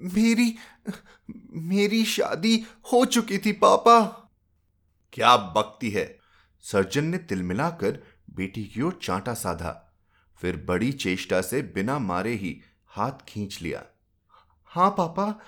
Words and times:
मेरी 0.00 0.56
मेरी 1.50 2.04
शादी 2.04 2.64
हो 2.92 3.04
चुकी 3.04 3.38
थी, 3.38 3.52
पापा। 3.52 4.28
क्या 5.12 5.36
बकती 5.36 5.90
है? 5.90 6.18
सर्जन 6.60 7.04
ने 7.04 7.18
तिलमिलाकर 7.18 8.02
बेटी 8.30 8.64
की 8.64 8.82
ओर 8.82 9.00
चांटा 9.02 9.34
साधा। 9.34 9.96
फिर 10.40 10.56
बड़ी 10.56 10.92
चेष्टा 10.92 11.40
से 11.40 11.62
बिना 11.62 11.98
मारे 11.98 12.32
ही 12.32 12.60
हाथ 12.86 13.12
खींच 13.28 13.62
लिया। 13.62 13.84
हाँ 14.64 14.90
पापा, 14.90 15.40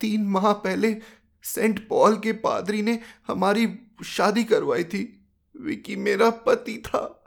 तीन 0.00 0.24
माह 0.24 0.52
पहले 0.52 1.00
सेंट 1.42 1.88
पॉल 1.88 2.18
के 2.18 2.32
पादरी 2.32 2.82
ने 2.82 3.00
हमारी 3.28 3.78
शादी 4.04 4.44
करवाई 4.44 4.84
थी। 4.84 5.26
विकी 5.60 5.96
मेरा 5.96 6.30
पति 6.30 6.82
था। 6.86 7.23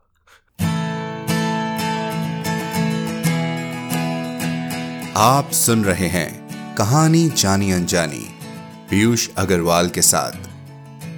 आप 5.20 5.52
सुन 5.52 5.86
रहे 5.86 6.08
हैं 6.08 6.48
कहानी 6.76 7.30
जानी 7.30 7.72
अनजानी, 7.72 8.30
पीयूष 8.90 9.30
अग्रवाल 9.38 9.90
के 9.90 10.02
साथ। 10.02 10.32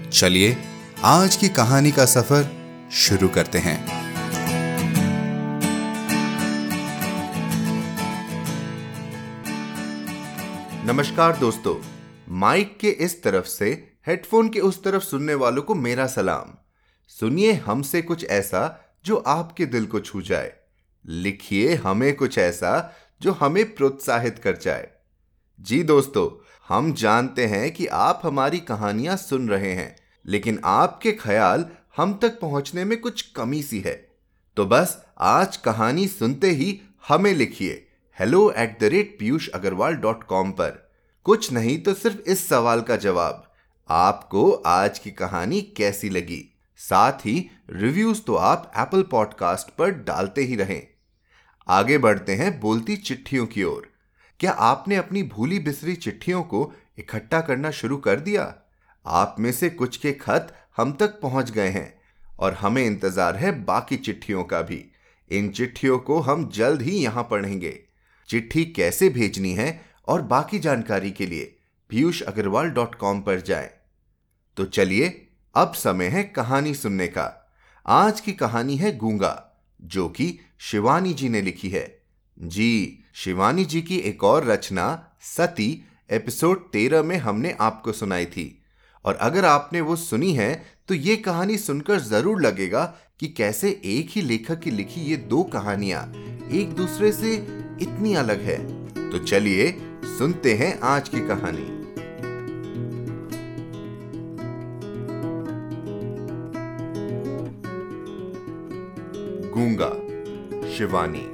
चलिए, 0.10 0.58
आज 1.04 1.36
की 1.36 1.50
कहानी 1.50 1.92
का 1.92 2.06
सफ़र 2.06 2.48
शुरू 2.92 3.28
करते 3.28 3.58
हैं। 3.58 3.88
नमस्कार 10.86 11.38
दोस्तों, 11.38 11.86
माइक 12.30 12.78
के 12.80 12.90
इस 12.90 13.24
तरफ़ 13.24 13.46
से, 13.46 13.94
हेडफोन 14.08 14.50
के 14.50 14.60
उस 14.60 14.84
तरफ़ 14.84 15.04
सुनने 15.04 15.34
वालों 15.34 15.62
को 15.62 15.76
मेरा 15.76 16.08
सलाम। 16.08 16.58
सुनिए 17.08 17.54
हमसे 17.54 18.02
कुछ 18.02 18.26
ऐसा 18.26 18.92
जो 19.06 19.16
आपके 19.16 19.66
दिल 19.66 19.86
को 19.86 20.00
छू 20.00 20.22
जाए। 20.22 20.54
लिखिए 21.08 21.76
हमें 21.76 22.16
कुछ 22.16 22.38
ऐसा 22.38 22.96
जो 23.22 23.32
हमें 23.32 23.76
प्रोत्साहित 23.76 24.40
कर 24.40 24.58
जाए। 24.58 24.90
जी 25.60 25.84
दोस्तों, 25.84 26.46
हम 26.68 26.94
जानते 26.94 27.46
हैं 27.46 27.72
कि 27.72 27.88
आप 27.88 28.22
हमारी 28.24 28.60
कहानियाँ 28.60 29.18
सुन 29.18 29.50
रहे 29.50 29.74
हैं, 29.74 29.96
लेकिन 30.26 30.60
आपके 30.64 31.12
ख्याल 31.12 31.66
हम 31.98 32.18
तक 32.22 32.40
पहुँचने 32.40 32.86
में 32.86 33.02
कुछ 33.02 33.22
कमी 33.22 33.64
सी 33.64 33.80
है। 33.80 33.96
तो 34.58 34.66
बस 34.66 35.06
आज 35.20 35.58
कहानी 35.58 36.08
सुनते 36.08 36.50
ही 36.50 36.82
हमें 37.08 37.34
लिखिए 37.34 37.86
hello 38.20 38.52
at 38.52 38.80
the 38.80 38.84
rate 38.84 39.16
Piyush 39.20 39.50
Agarwal 39.50 39.94
dot 39.94 40.24
com 40.24 40.52
पर। 40.52 40.92
कुछ 41.24 41.52
नहीं 41.52 41.82
तो 41.84 41.94
सिर्फ़ 41.94 42.20
इस 42.22 42.48
सवाल 42.48 42.82
का 42.82 42.96
जवाब, 42.96 43.54
आपको 43.90 44.52
आज 44.52 45.00
की 45.00 45.12
कहानी 45.12 45.62
कैसी 45.62 46.10
लगी? 46.10 46.44
साथ 46.78 47.26
ही 47.26 47.50
रिव्यूज़ 47.70 48.22
तो 48.22 48.36
आप 48.36 48.72
एप्पल 48.78 49.04
पॉडकास्ट 49.04 49.76
पर 49.76 49.92
डालते 49.92 50.42
ही 50.42 50.56
रहें। 50.56 50.88
आगे 51.70 51.98
बढ़ते 51.98 52.36
हैं 52.36 52.60
बोलती 52.60 52.96
चिट्ठियों 52.98 53.46
की 53.46 53.64
ओर। 53.64 53.90
क्या 54.40 54.52
आपने 54.52 54.96
अपनी 54.96 55.24
भूली 55.24 55.60
बिसरी 55.60 55.96
चिट्ठियों 55.96 56.44
को 56.44 56.74
इकट्ठा 56.98 57.42
करना 57.42 57.72
शुरू 57.72 57.98
कर 57.98 58.20
दिया? 58.20 58.54
आप 59.06 59.36
में 59.40 59.52
से 59.52 59.70
कुछ 59.70 59.98
के 59.98 60.14
खत 60.14 60.54
हम 60.78 60.92
तक 60.92 61.20
पहुँच 61.22 61.52
गए 61.52 61.70
हैं 61.70 61.94
और 62.40 62.54
हमें 62.54 62.86
इंतज़ार 62.86 63.36
है 63.36 63.52
बाकी 63.66 63.98
चिट्ठियों 63.98 64.44
का 64.44 64.62
भी। 64.62 64.84
इन 65.32 65.50
चिट्ठियों 65.50 66.00
को 66.00 66.20
हम 66.20 66.50
जल्द 66.50 66.82
ही 66.82 66.92
यहाँ 66.92 67.24
पढ़ेंगे। 67.24 67.80
चिट्ठी 68.30 68.66
कैसे 68.66 69.10
भेजनी 69.10 69.54
है 69.54 69.82
और 70.08 70.22
बाकी 70.22 70.60
जानकारी 70.60 71.12
के 71.12 71.26
लिए 71.26 71.56
पीयूष 71.90 72.22
अग्रवाल 72.22 72.70
डॉट 72.70 72.96
कॉम 72.96 73.22
पर 73.22 73.42
जाए। 73.42 73.70
तो 74.58 74.66
चलिए, 74.66 75.28
अब 75.56 75.74
समय 75.74 76.06
है 76.06 76.24
कहानी 76.24 76.74
सुनने 76.74 77.08
का। 77.08 77.52
आज 77.86 78.22
की 78.22 78.34
कहानी 78.34 78.78
है 78.78 78.98
गूँगा। 78.98 79.46
जो 79.82 80.08
कि 80.10 80.40
शिवानी 80.60 81.14
जी 81.14 81.30
ने 81.30 81.42
लिखी 81.42 81.70
है। 81.70 82.02
जी, 82.38 83.04
शिवानी 83.14 83.66
जी 83.66 83.82
की 83.82 83.98
एक 83.98 84.24
और 84.24 84.46
रचना, 84.46 85.16
सती, 85.22 85.86
एपिसोड 86.12 86.70
तेरह 86.72 87.04
में 87.04 87.18
हमने 87.18 87.56
आपको 87.62 87.92
सुनाई 87.92 88.26
थी। 88.26 88.56
और 89.06 89.16
अगर 89.16 89.46
आपने 89.46 89.82
वो 89.82 89.96
सुनी 89.96 90.34
है 90.34 90.54
तो 90.88 90.94
ये 90.94 91.16
कहानी 91.16 91.58
सुनकर 91.58 92.00
ज़रूर 92.00 92.42
लगेगा 92.42 92.84
कि 93.20 93.28
कैसे 93.28 93.70
एक 93.86 94.10
ही 94.10 94.22
लेखक 94.22 94.60
की 94.60 94.72
लिखी 94.72 95.02
ये 95.02 95.16
दो 95.18 95.44
कहानियाँ 95.44 96.04
एक 96.52 96.74
दूसरे 96.74 97.12
से 97.12 97.36
इतनी 97.82 98.14
अलग 98.16 98.42
है। 98.42 98.58
तो 99.12 99.20
चलिए, 99.20 99.72
सुनते 100.18 100.54
हैं 100.54 100.80
आज 100.80 101.10
की 101.10 101.20
कहानी। 101.20 101.79
गूँगा 109.60 109.90
शिवानी। 110.78 111.32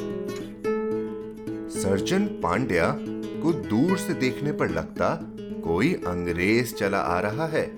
सर्जन 1.81 2.27
पांड्या 2.27 2.97
को 3.41 3.53
दूर 3.53 3.97
से 3.97 4.13
देखने 4.13 4.51
पर 4.51 4.69
लगता, 4.69 5.19
कोई 5.61 5.93
अंग्रेज़ 5.93 6.73
चला 6.73 6.99
आ 6.99 7.19
रहा 7.19 7.47
है। 7.47 7.75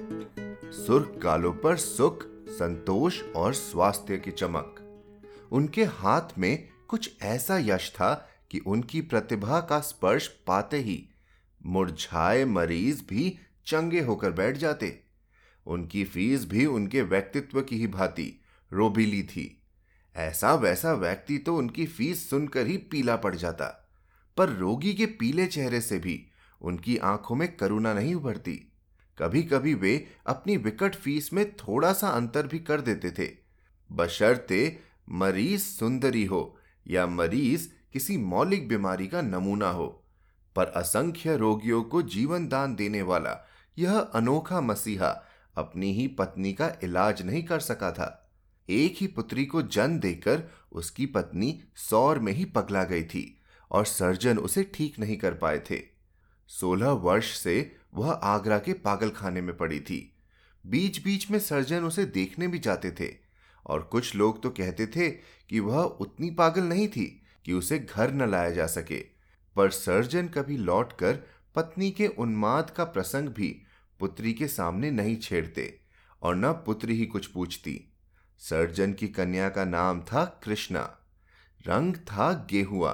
सुर्ख 0.71 1.19
गालों 1.23 1.53
पर 1.53 1.75
सुख, 1.75 2.25
संतोष 2.49 3.23
और 3.35 3.53
स्वास्थ्य 3.53 4.17
की 4.17 4.31
चमक। 4.31 4.99
उनके 5.51 5.83
हाथ 5.83 6.21
में 6.37 6.67
कुछ 6.87 7.11
ऐसा 7.21 7.57
यश 7.57 7.91
था 7.95 8.29
कि 8.51 8.59
उनकी 8.59 9.01
प्रतिभा 9.01 9.59
का 9.59 9.79
स्पर्श 9.79 10.27
पाते 10.27 10.77
ही 10.77 11.09
मुरझाए 11.65 12.45
मरीज़ 12.45 13.01
भी 13.09 13.39
चंगे 13.65 14.01
होकर 14.01 14.31
बैठ 14.31 14.57
जाते। 14.57 14.99
उनकी 15.65 16.03
फ़ीस 16.03 16.45
भी 16.45 16.65
उनके 16.65 17.01
व्यक्तित्व 17.01 17.61
की 17.61 17.77
ही 17.77 17.87
भांति 17.87 18.41
रोबीली 18.73 19.23
थी। 19.23 19.56
ऐसा 20.17 20.53
वैसा 20.53 20.94
व्यक्ति 20.94 21.38
तो 21.38 21.55
उनकी 21.55 21.85
फ़ीस 21.85 22.29
सुनकर 22.29 22.67
ही 22.67 22.78
पीला 22.78 23.16
पड़ 23.16 23.35
जाता। 23.35 23.66
पर 24.38 24.50
रोगी 24.50 24.94
के 24.94 25.05
पीले 25.05 25.45
चेहरे 25.47 25.81
से 25.81 26.00
भी 26.00 26.25
उनकी 26.61 26.97
आँखों 26.97 27.35
में 27.35 27.55
करुणा 27.57 27.94
नहीं 27.94 28.16
उभरती। 28.16 28.53
कभी 29.17 29.44
कभी 29.44 29.73
वे 29.73 30.07
अपनी 30.27 30.57
विकट 30.57 30.95
फ़ीस 30.95 31.33
में 31.33 31.51
थोड़ा 31.53 31.94
सा 31.94 32.09
अंतर 32.09 32.47
भी 32.47 32.59
कर 32.59 32.81
देते 32.81 33.11
थे। 33.11 33.29
बशर्ते 33.91 34.79
मरीज़ 35.09 35.61
सुंदरी 35.61 36.25
हो 36.25 36.57
या 36.88 37.07
मरीज़ 37.07 37.67
किसी 37.94 38.17
मौलिक 38.17 38.67
बीमारी 38.67 39.07
का 39.07 39.22
नमूना 39.22 39.69
हो, 39.69 39.88
पर 40.56 40.66
असंख्य 40.66 41.35
रोगियों 41.38 41.83
को 41.83 42.01
जीवन 42.01 42.47
दान 42.47 42.75
देने 42.75 43.01
वाला 43.01 43.47
यह 43.77 43.97
अनोखा 43.97 44.61
मसीहा 44.61 45.09
अपनी 45.57 45.94
ही 45.94 46.07
पत्नी 46.07 46.53
का 46.53 46.72
इलाज 46.83 47.22
नहीं 47.22 47.44
कर 47.44 47.59
सका 47.59 47.91
था। 47.91 48.26
एक 48.69 48.95
ही 49.01 49.07
पुत्री 49.07 49.45
को 49.45 49.61
जन्म 49.61 50.00
देकर 50.00 50.44
उसकी 50.72 51.05
पत्नी 51.05 51.61
सौर 51.75 52.19
में 52.19 52.33
ही 52.33 52.45
पगला 52.45 52.83
गई 52.83 53.03
थी 53.03 53.41
और 53.72 53.85
सर्जन 53.85 54.38
उसे 54.38 54.72
ठीक 54.73 55.00
नहीं 55.00 55.17
कर 55.17 55.33
पाए 55.33 55.59
थे। 55.59 55.81
सोलह 56.47 56.89
वर्ष 56.89 57.38
से 57.38 57.75
वह 57.94 58.11
आगरा 58.11 58.59
के 58.59 58.73
पागल 58.73 59.09
खाने 59.09 59.41
में 59.41 59.57
पड़ी 59.57 59.79
थी। 59.79 60.13
बीच 60.66 61.03
बीच 61.03 61.31
में 61.31 61.39
सर्जन 61.39 61.83
उसे 61.83 62.06
देखने 62.06 62.47
भी 62.47 62.59
जाते 62.59 62.91
थे 62.91 63.13
और 63.66 63.81
कुछ 63.81 64.16
लोग 64.16 64.44
तो 64.44 64.50
कहते 64.50 64.88
थे 64.88 65.09
कि 65.50 65.59
वह 65.59 65.81
उतनी 65.81 66.29
पागल 66.31 66.63
नहीं 66.63 66.88
थी 66.88 67.22
कि 67.45 67.53
उसे 67.53 67.79
घर 67.79 68.13
न 68.13 68.29
लाया 68.31 68.50
जा 68.50 68.67
सके। 68.67 69.00
पर 69.56 69.69
सर्जन 69.69 70.27
कभी 70.27 70.57
लौटकर 70.57 71.13
पत्नी 71.56 71.91
के 71.91 72.07
उन्माद 72.07 72.69
का 72.69 72.83
प्रसंग 72.83 73.29
भी 73.29 73.61
पुत्री 74.00 74.33
के 74.33 74.47
सामने 74.47 74.91
नहीं 74.91 75.16
छेड़ते 75.17 75.79
और 76.22 76.35
न 76.35 76.51
पुत्री 76.51 76.95
ही 76.95 77.06
कुछ 77.06 77.25
पूछती। 77.25 77.94
सर्जन 78.39 78.93
की 78.93 79.07
कन्या 79.07 79.49
का 79.49 79.65
नाम 79.65 80.01
था 80.01 80.41
कृष्णा। 80.43 80.81
रंग 81.67 81.95
था 81.95 82.47
गेहुआ, 82.51 82.91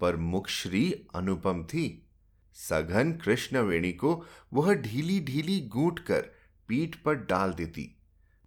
पर 0.00 0.16
मुखश्री 0.16 1.06
अनुपम 1.14 1.64
थी। 1.64 2.06
सघन 2.54 3.12
कृष्ण 3.12 3.58
वेणी 3.58 3.92
को 3.92 4.26
वह 4.52 4.74
ढीली 4.74 5.20
ढीली 5.20 5.60
गूंट 5.60 5.98
कर 5.98 6.20
पीठ 6.68 6.96
पर 6.96 7.14
डाल 7.14 7.52
देती। 7.52 7.96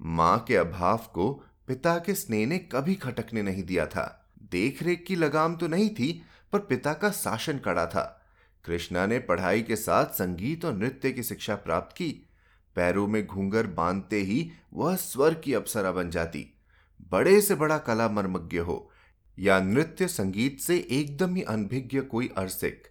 माँ 0.01 0.45
के 0.47 0.55
अभाव 0.55 0.97
को 0.97 1.43
पिता 1.67 1.97
के 1.97 2.13
स्नेह 2.13 2.47
ने 2.47 2.57
कभी 2.57 2.95
खटकने 2.95 3.41
नहीं 3.41 3.63
दिया 3.63 3.85
था। 3.85 4.31
देखरेख 4.51 5.05
की 5.07 5.15
लगाम 5.15 5.55
तो 5.55 5.67
नहीं 5.67 5.89
थी, 5.89 6.23
पर 6.51 6.59
पिता 6.59 6.93
का 6.93 7.11
शासन 7.11 7.57
कड़ा 7.57 7.85
था। 7.85 8.25
कृष्णा 8.65 9.05
ने 9.05 9.19
पढ़ाई 9.19 9.61
के 9.61 9.75
साथ 9.75 10.05
संगीत 10.05 10.65
और 10.65 10.73
नृत्य 10.73 11.11
की 11.11 11.23
शिक्षा 11.23 11.55
प्राप्त 11.55 11.95
की। 11.95 12.26
पैरों 12.77 13.07
में 13.07 13.25
घूंगर 13.27 13.67
बांधते 13.67 14.19
ही 14.21 14.51
वह 14.73 14.95
स्वर 14.95 15.33
की 15.33 15.53
अप्सरा 15.53 15.91
बन 15.91 16.09
जाती। 16.09 16.45
बड़े 17.11 17.41
से 17.41 17.55
बड़ा 17.55 17.77
कला 17.77 18.09
मर्मज्ञ 18.09 18.57
हो, 18.57 18.91
या 19.39 19.59
नृत्य 19.59 20.07
संगीत 20.07 20.59
से 20.59 20.77
एकदम 20.91 21.35
ही 21.35 21.41
अनभिज्ञ 21.41 22.01
कोई 22.01 22.29
अरसिक। 22.37 22.87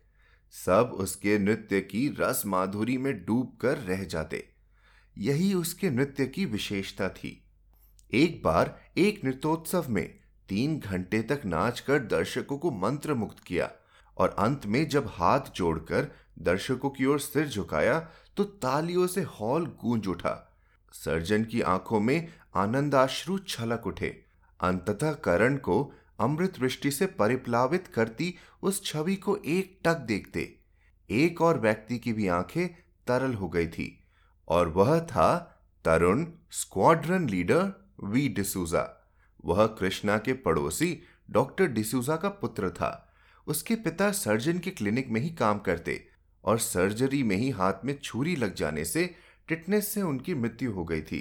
सब 0.67 0.93
उसके 0.95 1.39
नृत्य 1.39 1.81
की 1.81 2.17
रस 2.21 2.43
माधुरी 2.47 2.99
में 2.99 3.25
डूब 3.25 3.57
कर 3.61 3.79
रह 3.79 4.05
जाते। 4.05 4.49
यही 5.19 5.55
उसके 5.55 5.91
नृत्य 5.91 6.27
की 6.27 6.45
विशेषता 6.45 7.09
थी। 7.09 7.43
एक 8.13 8.43
बार 8.45 8.81
एक 8.99 9.25
नृत्योत्सव 9.25 9.87
में 9.89 10.15
तीन 10.49 10.79
घंटे 10.81 11.23
तक 11.23 11.43
नाचकर 11.47 11.99
दर्शकों 11.99 12.59
को 12.59 12.71
मंत्र 12.71 13.15
मुक्त 13.15 13.41
किया, 13.41 13.71
और 14.17 14.37
अंत 14.39 14.67
में 14.67 14.89
जब 14.89 15.07
हाथ 15.07 15.41
जोड़कर 15.57 16.13
दर्शकों 16.39 16.91
की 16.91 17.05
ओर 17.05 17.21
सिर 17.21 17.49
झुकाया 17.49 18.09
तो 18.37 18.45
तालियों 18.45 19.07
से 19.07 19.23
हॉल 19.23 19.67
गूंज 19.81 20.09
उठा। 20.09 20.35
सर्जन 20.95 21.45
की 21.45 21.61
आँखों 21.61 22.01
में 22.01 22.29
आनंदाश्रु 22.57 23.39
छलक 23.39 23.87
उठे। 23.87 24.09
अंततः 24.61 25.13
करण 25.13 25.57
को 25.57 25.93
अमृत 26.21 26.59
वृष्टि 26.61 26.91
से 26.91 27.07
परिप्लावित 27.07 27.87
करती 27.87 28.35
उस 28.63 28.85
छवि 28.85 29.17
को 29.17 29.37
एक 29.37 29.79
टक 29.85 29.97
देखते। 29.97 30.59
एक 31.11 31.41
और 31.43 31.61
व्यक्ति 31.61 31.99
की 31.99 32.13
भी 32.13 32.29
आँखें 32.29 32.69
तरल 33.07 33.35
हो 33.35 33.49
गई 33.49 33.67
थी, 33.67 34.05
और 34.49 34.69
वह 34.69 34.99
था 35.01 35.61
Tarun 35.85 36.27
squadron 36.51 37.29
leader 37.29 37.73
V 38.05 38.29
D'Souza. 38.29 38.85
वह 39.45 39.67
कृष्णा 39.67 40.19
के 40.19 40.33
पड़ोसी 40.33 40.99
डॉक्टर 41.31 41.67
डिसूजा 41.67 42.17
का 42.17 42.29
पुत्र 42.29 42.71
था। 42.71 43.15
उसके 43.47 43.75
पिता 43.75 44.11
सर्जन 44.13 44.59
के 44.59 44.71
क्लिनिक 44.71 45.11
में 45.11 45.21
ही 45.21 45.31
काम 45.31 45.59
करते। 45.59 46.09
और 46.47 46.59
सर्जरी 46.59 47.23
में 47.23 47.37
ही 47.37 47.51
हाथ 47.51 47.85
में 47.85 47.99
छुरी 47.99 48.37
लग 48.37 48.55
जाने 48.55 48.85
से 48.85 49.15
टिटनेस 49.49 49.89
से 49.89 50.03
उनकी 50.03 50.35
मृत्यु 50.35 50.73
हो 50.73 50.85
गई 50.85 51.03
थी। 51.03 51.21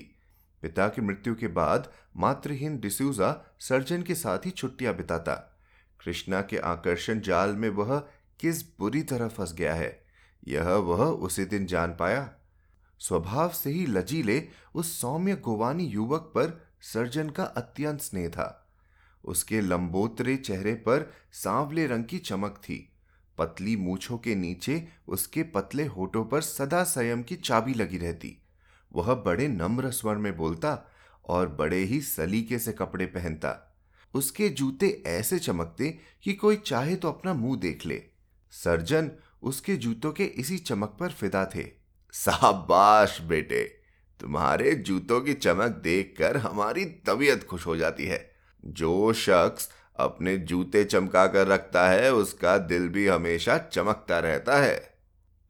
पिता 0.63 0.87
की 0.87 1.01
मृत्यु 1.01 1.35
के 1.35 1.47
बाद 1.47 1.91
मातृहीन 2.17 2.79
डिसूजा 2.79 3.31
सर्जन 3.59 4.01
के 4.01 4.15
साथ 4.15 4.45
ही 4.45 4.51
छुट्टियाँ 4.51 4.95
बिताता। 4.95 5.33
कृष्णा 5.99 6.41
के 6.41 6.57
आकर्षण 6.57 7.19
जाल 7.19 7.55
में 7.55 7.69
वह 7.69 7.97
किस 8.39 8.63
बुरी 8.79 9.01
तरह 9.03 9.27
फंस 9.27 9.53
गया 9.53 9.73
है, 9.73 10.05
यह 10.47 10.69
वह 10.69 11.03
उसी 11.05 11.45
दिन 11.45 11.65
जान 11.65 11.95
पाया। 11.95 12.29
स्वभाव 12.99 13.49
से 13.49 13.69
ही 13.69 13.85
लजीले 13.85 14.47
उस 14.75 14.99
सौम्य 15.01 15.35
गोवानी 15.35 15.85
युवक 15.85 16.31
पर 16.35 16.59
सर्जन 16.81 17.29
का 17.29 17.43
अत्यंत 17.43 18.01
स्नेह 18.01 18.29
था। 18.29 18.61
उसके 19.23 19.61
लंबोतरे 19.61 20.35
चेहरे 20.37 20.73
पर 20.73 21.11
सांवले 21.33 21.87
रंग 21.87 22.05
की 22.05 22.17
चमक 22.19 22.57
थी। 22.57 22.94
पतली 23.37 23.75
मूछों 23.75 24.17
के 24.17 24.35
नीचे 24.35 24.87
उसके 25.07 25.43
पतले 25.43 25.85
होठों 25.85 26.25
पर 26.25 26.41
सदा 26.41 26.83
संयम 26.83 27.23
की 27.23 27.35
चाबी 27.35 27.73
लगी 27.73 27.97
रहती। 27.97 28.37
वह 28.93 29.13
बड़े 29.13 29.47
नम्र 29.47 29.91
स्वर 29.91 30.15
में 30.15 30.37
बोलता 30.37 30.91
और 31.25 31.49
बड़े 31.49 31.77
ही 31.77 32.01
सलीके 32.01 32.59
से 32.59 32.71
कपड़े 32.71 33.05
पहनता। 33.05 33.77
उसके 34.13 34.49
जूते 34.49 35.03
ऐसे 35.07 35.39
चमकते 35.39 35.99
कि 36.23 36.33
कोई 36.33 36.55
चाहे 36.55 36.95
तो 36.95 37.07
अपना 37.07 37.33
मुँह 37.33 37.59
देख 37.59 37.85
ले। 37.85 38.03
सर्जन 38.51 39.11
उसके 39.41 39.75
जूतों 39.75 40.11
के 40.11 40.23
इसी 40.23 40.57
चमक 40.57 40.97
पर 40.99 41.11
फिदा 41.11 41.45
थे। 41.45 41.63
शाबाश 42.13 43.21
बेटे! 43.21 43.63
तुम्हारे 44.19 44.75
जूतों 44.75 45.21
की 45.21 45.33
चमक 45.33 45.81
देखकर 45.83 46.37
हमारी 46.37 46.85
तबीयत 46.85 47.43
खुश 47.43 47.67
हो 47.67 47.77
जाती 47.77 48.05
है। 48.05 48.31
जो 48.65 49.13
शख्स 49.13 49.69
अपने 49.99 50.37
जूते 50.37 50.83
चमका 50.83 51.27
कर 51.27 51.47
रखता 51.47 51.89
है, 51.89 52.13
उसका 52.13 52.57
दिल 52.57 52.89
भी 52.89 53.07
हमेशा 53.07 53.57
चमकता 53.57 54.19
रहता 54.19 54.57
है। 54.57 54.93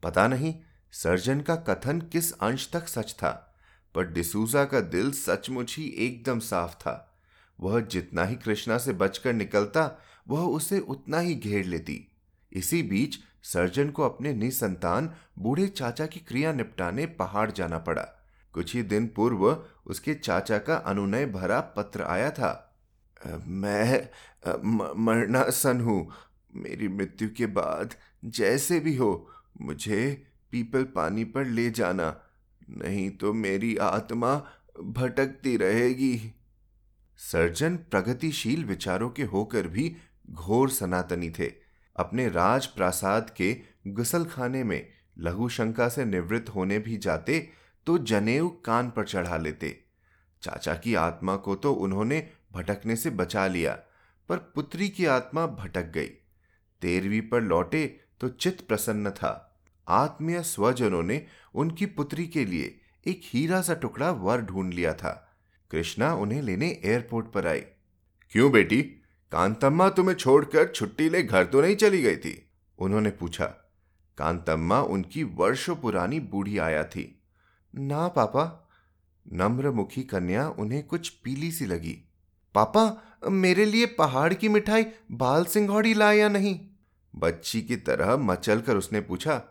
पता 0.02 0.28
नहीं, 0.28 0.54
सर्जन 0.92 1.40
का 1.40 1.56
कथन 1.56 2.00
किस 2.00 2.32
अंश 2.32 2.70
तक 2.72 2.88
सच 2.88 3.12
था, 3.12 3.56
पर 3.94 4.06
डिसूजा 4.06 4.64
का 4.64 4.80
दिल 4.80 5.12
सचमुच 5.12 5.76
ही 5.76 5.86
एकदम 5.88 6.38
साफ़ 6.38 6.74
था। 6.74 7.18
वह 7.60 7.80
जितना 7.80 8.24
ही 8.24 8.36
कृष्णा 8.36 8.78
से 8.78 8.92
बचकर 8.92 9.32
निकलता, 9.32 9.98
वह 10.28 10.40
उसे 10.40 10.78
उतना 10.78 11.18
ही 11.18 11.34
घेर 11.34 11.64
लेती। 11.64 12.12
इसी 12.52 12.82
बीच 12.82 13.18
सर्जन 13.42 13.90
को 13.90 14.02
अपने 14.02 14.32
निसंतान 14.34 15.14
बूढ़े 15.38 15.66
चाचा 15.66 16.06
की 16.06 16.20
क्रिया 16.20 16.52
निपटाने 16.52 17.06
पहाड़ 17.06 17.50
जाना 17.50 17.78
पड़ा। 17.78 18.02
कुछ 18.52 18.74
ही 18.74 18.82
दिन 18.82 19.06
पूर्व 19.06 19.64
उसके 19.86 20.14
चाचा 20.14 20.58
का 20.58 20.76
अनुनय 20.76 21.26
भरा 21.26 21.60
पत्र 21.60 22.02
आया 22.02 22.30
था। 22.30 22.62
मैं 23.20 24.08
मरणासन 24.96 25.80
हूँ। 25.80 26.06
मेरी 26.54 26.88
मृत्यु 26.88 27.28
के 27.36 27.46
बाद 27.48 27.94
जैसे 28.26 28.78
भी 28.80 28.94
हो, 28.96 29.28
मुझे 29.60 30.24
पीपल 30.52 30.84
पानी 30.94 31.24
पर 31.26 31.46
ले 31.46 31.68
जाना, 31.70 32.14
नहीं 32.70 33.08
तो 33.10 33.32
मेरी 33.34 33.76
आत्मा 33.78 34.34
भटकती 34.80 35.56
रहेगी। 35.56 36.32
सर्जन 37.18 37.76
प्रगतिशील 37.90 38.64
विचारों 38.64 39.08
के 39.10 39.22
होकर 39.24 39.66
भी 39.68 39.94
घोर 40.30 40.70
सनातनी 40.70 41.30
थे। 41.30 41.52
अपने 41.96 42.28
राज 42.28 42.66
प्रासाद 42.66 43.30
के 43.36 43.56
गुसल 43.88 44.24
खाने 44.24 44.62
में 44.64 44.86
लघु 45.18 45.48
शंका 45.48 45.88
से 45.88 46.04
निवृत्त 46.04 46.48
होने 46.48 46.78
भी 46.78 46.96
जाते 46.98 47.38
तो 47.86 47.96
जनेऊ 48.00 48.48
कान 48.64 48.90
पर 48.90 49.04
चढ़ा 49.04 49.36
लेते। 49.36 49.76
चाचा 50.42 50.74
की 50.74 50.94
आत्मा 50.94 51.36
को 51.36 51.54
तो 51.54 51.72
उन्होंने 51.74 52.20
भटकने 52.56 52.96
से 52.96 53.10
बचा 53.10 53.46
लिया, 53.46 53.78
पर 54.28 54.36
पुत्री 54.36 54.88
की 54.88 55.06
आत्मा 55.06 55.46
भटक 55.46 55.84
गई। 55.84 56.06
तेरहवीं 56.82 57.22
पर 57.22 57.42
लौटे 57.42 58.00
तो 58.20 58.28
चित 58.28 58.60
प्रसन्न 58.68 59.10
था। 59.10 59.60
आत्मीय 59.88 60.42
स्वजनों 60.42 61.02
ने 61.02 61.26
उनकी 61.54 61.86
पुत्री 61.86 62.26
के 62.26 62.44
लिए 62.44 62.80
एक 63.06 63.20
हीरा 63.24 63.62
सा 63.62 63.74
टुकड़ा 63.74 64.10
वर 64.10 64.40
ढूंढ 64.40 64.74
लिया 64.74 64.94
था। 64.94 65.38
कृष्णा 65.70 66.14
उन्हें 66.14 66.42
लेने 66.42 66.80
एयरपोर्ट 66.84 67.26
पर 67.26 67.46
आई। 67.46 67.60
क्यों 68.30 68.52
बेटी? 68.52 68.82
कांतम्मा 69.32 69.88
तुम्हें 69.88 70.16
छोड़कर 70.16 70.68
छुट्टी 70.68 71.08
ले 71.08 71.22
घर 71.22 71.44
तो 71.44 71.60
नहीं 71.60 71.76
चली 71.76 72.02
गई 72.02 72.16
थी? 72.16 72.50
उन्होंने 72.78 73.10
पूछा। 73.10 73.46
कांतम्मा 74.18 74.80
उनकी 74.80 75.24
वर्षों 75.24 75.76
पुरानी 75.76 76.20
बूढ़ी 76.20 76.58
आया 76.58 76.84
थी। 76.84 77.22
ना, 77.74 78.08
पापा। 78.08 78.68
नम्र 79.32 79.70
मुखी 79.70 80.02
कन्या 80.02 80.48
उन्हें 80.48 80.86
कुछ 80.86 81.08
पीली 81.08 81.52
सी 81.52 81.66
लगी। 81.66 82.05
पापा, 82.56 83.02
मेरे 83.30 83.64
लिए 83.64 83.86
पहाड़ 83.86 84.34
की 84.34 84.48
मिठाई 84.48 84.86
बाल 85.10 85.44
सिंघौड़ी 85.44 85.94
लाया 85.94 86.12
या 86.12 86.28
नहीं? 86.28 86.60
बच्ची 87.16 87.62
की 87.62 87.76
तरह 87.76 88.16
मचल 88.16 88.60
कर 88.60 88.76
उसने 88.76 89.00
पूछा 89.00 89.42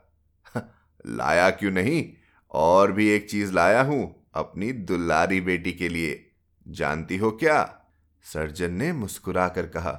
लाया 1.08 1.50
क्यों 1.50 1.72
नहीं? 1.72 2.14
और 2.52 2.92
भी 2.92 3.10
एक 3.10 3.30
चीज़ 3.30 3.54
लाया 3.54 3.82
हूँ, 3.82 4.30
अपनी 4.34 4.72
दुल्लारी 4.72 5.42
बेटी 5.42 5.72
के 5.72 5.90
लिए। 5.90 6.32
जानती 6.68 7.18
हो 7.18 7.32
क्या? 7.32 7.82
सर्जन 8.24 8.72
ने 8.72 8.94
मुस्कुरा 8.94 9.48
कर 9.48 9.66
कहा, 9.66 9.92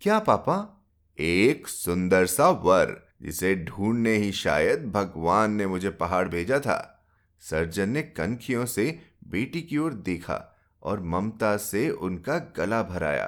क्या 0.00 0.18
पापा? 0.18 0.86
एक 1.18 1.68
सुंदर 1.68 2.26
सा 2.26 2.50
वर, 2.50 3.08
जिसे 3.22 3.54
ढूँढने 3.54 4.16
ही 4.16 4.32
शायद 4.32 4.90
भगवान 4.90 5.52
ने 5.52 5.66
मुझे 5.66 5.90
पहाड़ 5.90 6.28
भेजा 6.28 6.58
था। 6.58 7.04
सर्जन 7.40 7.88
ने 7.88 8.02
कनखियों 8.02 8.66
से 8.66 8.98
बेटी 9.28 9.62
की 9.62 9.78
ओर 9.78 9.92
देखा। 9.92 10.49
और 10.82 11.00
ममता 11.02 11.56
से 11.56 11.88
उनका 11.90 12.38
गला 12.56 12.82
भराया। 12.82 13.26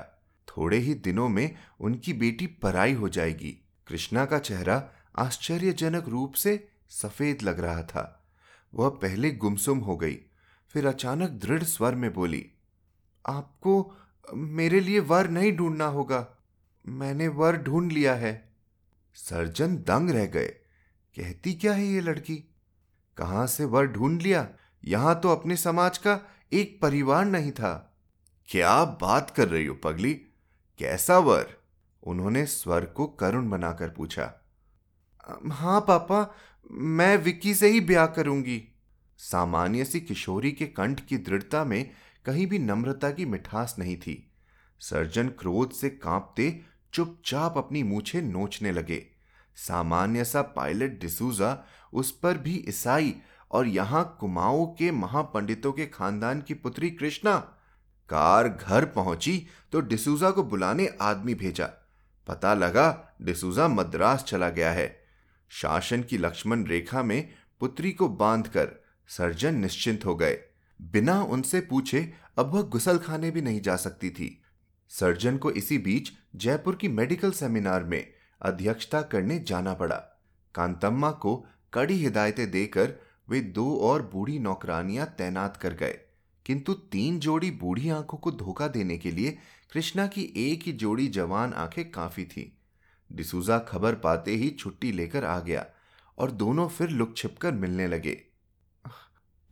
थोड़े 0.49 0.79
ही 0.79 0.95
दिनों 0.95 1.29
में 1.29 1.57
उनकी 1.81 2.13
बेटी 2.13 2.47
पराई 2.47 2.93
हो 2.93 3.09
जाएगी। 3.09 3.51
कृष्णा 3.87 4.25
का 4.25 4.39
चेहरा 4.39 4.83
आश्चर्यजनक 5.19 6.09
रूप 6.09 6.35
से 6.35 6.69
सफ़ेद 6.91 7.43
लग 7.43 7.61
रहा 7.61 7.83
था। 7.83 8.19
वह 8.75 8.89
पहले 8.89 9.31
गुमसुम 9.31 9.79
हो 9.79 9.97
गई, 9.97 10.19
फिर 10.75 10.87
अचानक 10.87 11.31
दृढ़ 11.31 11.63
स्वर 11.63 11.95
में 11.95 12.13
बोली, 12.15 12.45
आपको 13.25 13.95
मेरे 14.35 14.81
लिए 14.81 15.01
वर 15.01 15.29
नहीं 15.31 15.57
ढूंढना 15.57 15.87
होगा। 15.87 16.27
मैंने 16.85 17.29
वर 17.29 17.57
ढूंढ 17.57 17.93
लिया 17.93 18.15
है। 18.15 18.33
सर्जन 19.15 19.77
दंग 19.77 20.11
रह 20.11 20.27
गए। 20.27 20.49
कहती 21.17 21.55
क्या 21.55 21.73
है 21.73 21.87
ये 21.87 22.01
लड़की? 22.01 22.37
कहाँ 23.17 23.47
से 23.47 23.65
वर 23.65 23.87
ढूंढ 23.87 24.23
लिया? 24.23 24.49
यहाँ 24.85 25.21
तो 25.21 25.29
अपने 25.29 25.57
समाज 25.57 25.99
का 25.99 26.21
एक 26.53 26.79
परिवार 26.83 27.25
नहीं 27.25 27.53
था। 27.53 27.99
क्या 28.47 28.85
बात 28.85 29.31
कर 29.31 29.49
रही 29.49 29.67
हो, 29.67 29.75
पगली? 29.75 30.15
कैसा 30.79 31.19
वर? 31.19 31.57
उन्होंने 32.03 32.47
स्वर 32.47 32.85
को 32.85 33.07
करुण 33.07 33.51
बनाकर 33.51 33.89
पूछा। 33.89 34.35
हाँ, 35.53 35.81
पापा, 35.81 36.35
मैं 36.71 37.17
विक्की 37.17 37.55
से 37.55 37.69
ही 37.69 37.81
ब्याह 37.81 38.07
करूँगी। 38.07 38.69
सामान्य 39.19 39.85
सी 39.85 40.01
किशोरी 40.01 40.53
के 40.53 40.67
कंठ 40.67 41.01
की 41.01 41.19
दृढ़ता 41.19 41.65
में 41.65 41.91
कहीं 42.25 42.47
भी 42.47 42.59
नम्रता 42.59 43.11
की 43.11 43.25
मिठास 43.25 43.77
नहीं 43.79 43.97
थी। 43.97 44.33
सर्जन 44.81 45.29
क्रोध 45.29 45.71
से 45.71 45.91
कांपते 45.91 46.61
चुपचाप 46.93 47.59
अपनी 47.59 47.83
मूछे 47.83 48.21
नोचने 48.21 48.73
लगे। 48.73 49.07
सामान्य 49.57 50.25
सा 50.25 50.43
पायलट 50.43 51.01
डिसूजा 51.01 51.67
उस 51.93 52.11
पर 52.11 52.39
भी 52.39 52.65
ईसाई 52.69 53.15
और 53.53 53.67
यहाँ 53.67 54.05
कुमाऊं 54.21 54.67
के 54.67 54.91
महापंडितों 54.91 55.73
के 55.73 55.87
खानदान 55.87 56.41
की 56.41 56.55
पुत्री 56.55 56.91
कृष्णा। 56.91 57.37
कार 58.11 58.49
घर 58.49 58.85
पहुँची 58.85 59.47
तो 59.73 59.81
डिसूजा 59.81 60.31
को 60.31 60.43
बुलाने 60.43 60.89
आदमी 61.01 61.35
भेजा। 61.35 61.67
पता 62.29 62.55
लगा 62.55 63.17
डिसूजा 63.23 63.69
मद्रास 63.69 64.25
चला 64.25 64.49
गया 64.51 64.71
है। 64.73 64.89
शासन 65.51 66.03
की 66.03 66.19
लक्ष्मण 66.19 66.65
रेखा 66.65 67.03
में 67.03 67.29
पुत्री 67.61 67.93
को 67.93 68.09
बांधकर 68.09 68.69
सर्जन 69.09 69.55
निश्चिंत 69.55 70.05
हो 70.05 70.15
गए। 70.15 70.39
बिना 70.81 71.23
उनसे 71.23 71.61
पूछे 71.61 72.13
अब 72.39 72.55
वह 72.55 72.63
गुसल 72.63 72.99
खाने 72.99 73.31
भी 73.31 73.43
नहीं 73.43 73.61
जा 73.61 73.77
सकती 73.77 74.11
थी। 74.11 74.43
सर्जन 74.91 75.37
को 75.37 75.51
इसी 75.51 75.79
बीच 75.79 76.13
जयपुर 76.37 76.77
की 76.77 76.89
मेडिकल 76.89 77.31
सेमिनार 77.31 77.85
में 77.85 78.13
अध्यक्षता 78.41 79.03
करने 79.03 79.39
जाना 79.39 79.75
पड़ा। 79.75 79.97
कांतम्मा 80.55 81.11
को 81.11 81.37
कड़ी 81.73 81.95
हिदायतें 81.95 82.51
देकर 82.51 82.93
वे 83.33 83.41
दो 83.41 83.77
और 83.77 84.03
बूढ़ी 84.03 84.39
नौकरानियाँ 84.39 85.07
तैनात 85.19 85.57
कर 85.57 85.75
गए। 85.75 85.99
किंतु 86.47 86.73
तीन 86.73 87.19
जोड़ी 87.21 87.51
बूढ़ी 87.51 87.89
आँखों 87.89 88.19
को 88.19 88.31
धोखा 88.31 88.69
देने 88.69 88.99
के 88.99 89.11
लिए 89.11 89.39
कृष्णा 89.73 90.07
की 90.07 90.33
एक 90.37 90.63
ही 90.63 90.73
जोड़ी 90.73 91.09
जवान 91.09 91.53
आँखें 91.53 91.91
काफ़ी 91.91 92.25
थी। 92.25 92.59
डिसूजा 93.13 93.59
खबर 93.59 93.95
पाते 93.95 94.35
ही 94.35 94.51
छुट्टी 94.51 94.93
लेकर 94.93 95.25
आ 95.25 95.41
गया 95.41 95.67
और 96.19 96.31
दोनों 96.31 96.69
फिर 96.69 96.89
लुक 96.89 97.17
छिपकर 97.17 97.53
मिलने 97.53 97.87
लगे। 97.87 98.13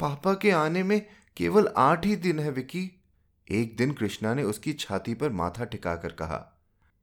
पापा 0.00 0.34
के 0.34 0.50
आने 0.50 0.82
में 0.82 1.06
केवल 1.36 1.68
आठ 1.76 2.06
ही 2.06 2.16
दिन 2.16 2.38
है 2.38 2.50
विकी 2.50 2.90
एक 3.48 3.76
दिन 3.76 3.92
कृष्णा 3.92 4.34
ने 4.34 4.42
उसकी 4.42 4.72
छाती 4.72 5.14
पर 5.14 5.30
माथा 5.30 5.64
टिकाकर 5.64 6.12
कहा, 6.12 6.36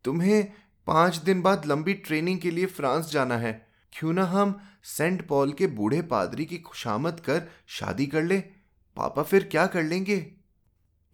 तुम्हें 0.05 0.51
पाँच 0.87 1.15
दिन 1.15 1.41
बाद 1.41 1.65
लंबी 1.65 1.93
ट्रेनिंग 1.93 2.39
के 2.39 2.51
लिए 2.51 2.65
फ्रांस 2.65 3.11
जाना 3.11 3.37
है। 3.37 3.66
क्यों 3.93 4.13
ना 4.13 4.23
हम 4.23 4.59
सेंट 4.83 5.27
पॉल 5.27 5.51
के 5.51 5.67
बूढ़े 5.67 6.01
पादरी 6.01 6.45
की 6.45 6.57
खुशामद 6.57 7.19
कर 7.19 7.47
शादी 7.67 8.07
कर 8.07 8.23
ले? 8.23 8.39
पापा 8.95 9.23
फिर 9.23 9.43
क्या 9.43 9.67
कर 9.67 9.83
लेंगे? 9.83 10.33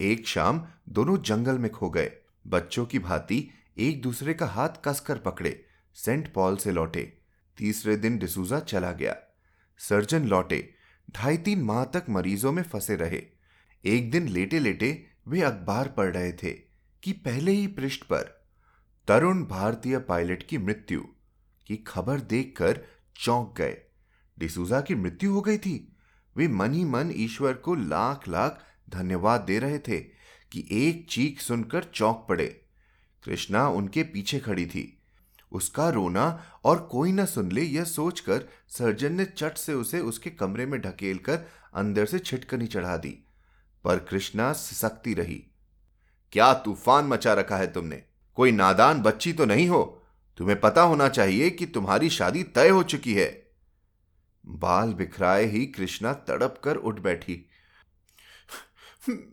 एक 0.01 0.27
शाम 0.27 0.67
दोनों 0.89 1.21
जंगल 1.21 1.57
में 1.57 1.71
खो 1.71 1.89
गए। 1.89 2.11
बच्चों 2.47 2.85
की 2.85 2.99
भांति 2.99 3.49
एक 3.77 4.01
दूसरे 4.01 4.33
का 4.33 4.45
हाथ 4.45 4.69
कसकर 4.85 5.17
पकड़े, 5.17 5.65
सेंट 5.93 6.33
पॉल 6.33 6.57
से 6.57 6.71
लौटे। 6.71 7.17
तीसरे 7.57 7.97
दिन 7.97 8.17
डिसूजा 8.17 8.59
चला 8.59 8.91
गया। 8.91 9.15
सर्जन 9.77 10.25
लौटे। 10.25 10.73
ढाई 11.11 11.37
तीन 11.37 11.61
माह 11.61 11.85
तक 11.85 12.05
मरीजों 12.09 12.51
में 12.51 12.63
फंसे 12.63 12.95
रहे। 12.95 13.21
एक 13.85 14.11
दिन 14.11 14.27
लेटे 14.27 14.59
लेटे 14.59 15.05
वे 15.27 15.41
अखबार 15.41 15.87
पढ़ 15.87 16.13
रहे 16.13 16.31
थे 16.33 16.51
कि 17.03 17.11
पहले 17.11 17.51
ही 17.51 17.67
पृष्ठ 17.67 18.03
पर, 18.03 18.47
तरुण 19.07 19.43
भारतीय 19.45 19.99
पायलट 19.99 20.43
की 20.43 20.57
मृत्यु। 20.57 21.05
की 21.75 21.83
खबर 21.87 22.19
देखकर 22.19 22.81
चौंक 23.15 23.55
गए। 23.57 23.77
डिसूजा 24.39 24.81
की 24.81 24.95
मृत्यु 24.95 25.33
हो 25.33 25.41
गई 25.41 25.57
थी। 25.57 25.95
वे 26.37 26.47
मन 26.47 26.73
ही 26.73 26.85
मन 26.85 27.11
ईश्वर 27.15 27.53
को 27.53 27.75
लाख 27.75 28.27
लाख 28.27 28.63
धन्यवाद 28.89 29.41
दे 29.41 29.59
रहे 29.59 29.79
थे 29.79 29.99
कि 30.51 30.67
एक 30.71 31.07
चीख 31.09 31.41
सुनकर 31.41 31.83
चौंक 31.83 32.25
पड़े। 32.29 32.65
कृष्णा 33.23 33.67
उनके 33.69 34.03
पीछे 34.03 34.39
खड़ी 34.39 34.65
थी। 34.65 35.01
उसका 35.51 35.89
रोना 35.89 36.43
और 36.63 36.79
कोई 36.91 37.11
न 37.11 37.25
सुन 37.25 37.51
ले 37.51 37.61
यह 37.61 37.83
सोचकर 37.83 38.49
सर्जन 38.69 39.13
ने 39.13 39.25
चट 39.25 39.57
से 39.57 39.73
उसे 39.73 39.99
उसके 39.99 40.29
कमरे 40.29 40.65
में 40.65 40.81
ढकेल 40.81 41.17
कर 41.17 41.39
अंदर 41.73 42.05
से 42.05 42.19
छिटकनी 42.19 42.67
चढ़ा 42.67 42.97
दी। 42.97 43.27
पर 43.83 43.99
कृष्णा 43.99 44.53
सिसकती 44.53 45.13
रही। 45.13 45.43
क्या 46.31 46.53
तूफ़ान 46.53 47.05
मचा 47.05 47.33
रखा 47.33 47.57
है 47.57 47.73
तुमने? 47.73 48.03
कोई 48.35 48.51
नादान 48.51 49.01
बच्ची 49.01 49.33
तो 49.33 49.45
नहीं 49.45 49.67
हो? 49.67 50.02
तुम्हें 50.37 50.59
पता 50.59 50.81
होना 50.81 51.09
चाहिए 51.09 51.49
कि 51.49 51.65
तुम्हारी 51.65 52.09
शादी 52.09 52.43
तय 52.43 52.69
हो 52.69 52.83
चुकी 52.83 53.13
है। 53.13 53.51
बाल 54.45 54.93
बिखराए 54.93 55.45
ही 55.45 55.65
कृष्णा 55.65 56.13
तड़प 56.13 56.61
कर 56.63 56.75
उठ 56.75 56.99
बैठी। 56.99 57.49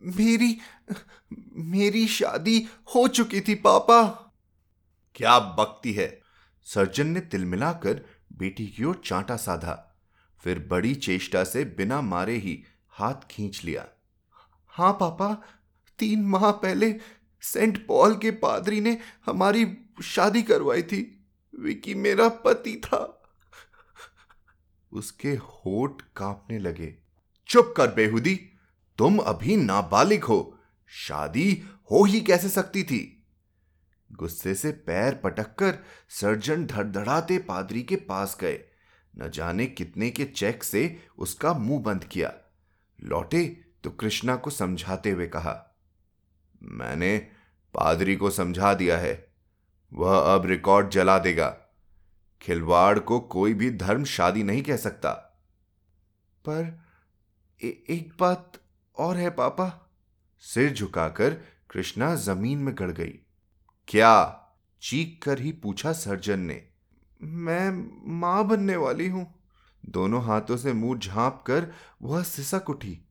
मेरी 0.03 0.59
मेरी 1.53 2.07
शादी 2.07 2.67
हो 2.95 3.07
चुकी 3.07 3.41
थी, 3.41 3.55
पापा। 3.55 4.03
क्या 5.15 5.39
बकती 5.39 5.93
है? 5.93 6.21
सर्जन 6.63 7.07
ने 7.07 7.19
तिलमिलाकर 7.19 8.05
बेटी 8.33 8.67
की 8.67 8.83
ओर 8.83 9.01
चांटा 9.05 9.35
साधा। 9.35 9.99
फिर 10.43 10.59
बड़ी 10.59 10.95
चेष्टा 10.95 11.43
से 11.43 11.65
बिना 11.65 12.01
मारे 12.01 12.35
ही 12.35 12.63
हाथ 12.89 13.15
खींच 13.31 13.63
लिया। 13.63 13.87
हाँ 14.67 14.93
पापा, 14.93 15.43
तीन 15.99 16.21
माह 16.21 16.51
पहले 16.51 16.99
सेंट 17.41 17.87
पॉल 17.87 18.15
के 18.15 18.31
पादरी 18.31 18.81
ने 18.81 18.97
हमारी 19.25 19.65
शादी 20.01 20.43
करवाई 20.43 20.83
थी। 20.83 21.29
विकी 21.59 21.93
मेरा 21.95 22.29
पति 22.29 22.81
था। 22.85 23.21
उसके 24.91 25.31
होठ 25.31 26.01
कांपने 26.15 26.59
लगे। 26.59 26.95
चुप 27.47 27.73
कर 27.77 27.93
बेहुदी, 27.93 28.35
तुम 28.97 29.17
अभी 29.17 29.55
नाबालिग 29.55 30.23
हो। 30.23 30.59
शादी 30.87 31.63
हो 31.91 32.03
ही 32.03 32.21
कैसे 32.21 32.49
सकती 32.49 32.83
थी? 32.83 33.25
गुस्से 34.11 34.55
से 34.55 34.71
पैर 34.71 35.15
पटककर 35.15 35.77
सर्जन 36.09 36.65
धड़धड़ाते 36.65 37.37
पादरी 37.37 37.83
के 37.83 37.95
पास 37.95 38.37
गए। 38.41 38.59
न 39.17 39.29
जाने 39.29 39.65
कितने 39.65 40.09
के 40.09 40.25
चेक 40.25 40.63
से 40.63 41.03
उसका 41.17 41.53
मुँह 41.53 41.81
बंद 41.83 42.03
किया। 42.03 42.33
लौटे 43.03 43.45
तो 43.83 43.89
कृष्णा 43.89 44.35
को 44.35 44.49
समझाते 44.49 45.11
हुए 45.11 45.27
कहा, 45.27 45.77
मैंने 46.63 47.17
पादरी 47.73 48.15
को 48.15 48.29
समझा 48.29 48.73
दिया 48.73 48.97
है। 48.97 49.30
वह 49.93 50.35
अब 50.35 50.45
रिकॉर्ड 50.45 50.89
जला 50.89 51.19
देगा। 51.19 51.57
खिलवाड़ 52.41 52.99
को 52.99 53.19
कोई 53.19 53.53
भी 53.53 53.71
धर्म 53.71 54.03
शादी 54.03 54.43
नहीं 54.43 54.63
कह 54.63 54.77
सकता। 54.77 55.11
पर 56.45 56.83
ए, 57.63 57.83
एक 57.89 58.13
बात 58.19 58.51
और 58.97 59.17
है 59.17 59.29
पापा। 59.29 59.91
सिर 60.39 60.73
झुकाकर 60.73 61.29
कृष्णा 61.69 62.15
ज़मीन 62.15 62.57
में 62.57 62.75
गड़ 62.77 62.91
गई। 62.91 63.19
क्या? 63.87 64.37
चीख 64.81 65.19
कर 65.23 65.39
ही 65.39 65.51
पूछा 65.51 65.93
सर्जन 65.93 66.39
ने। 66.39 66.67
मैं 67.21 67.91
माँ 68.19 68.47
बनने 68.47 68.75
वाली 68.75 69.07
हूँ। 69.07 69.35
दोनों 69.85 70.23
हाथों 70.23 70.57
से 70.57 70.73
मुँह 70.73 70.99
झांप 70.99 71.43
कर 71.47 71.73
वह 72.01 72.23
सिसक 72.23 72.69
उठी। 72.69 73.05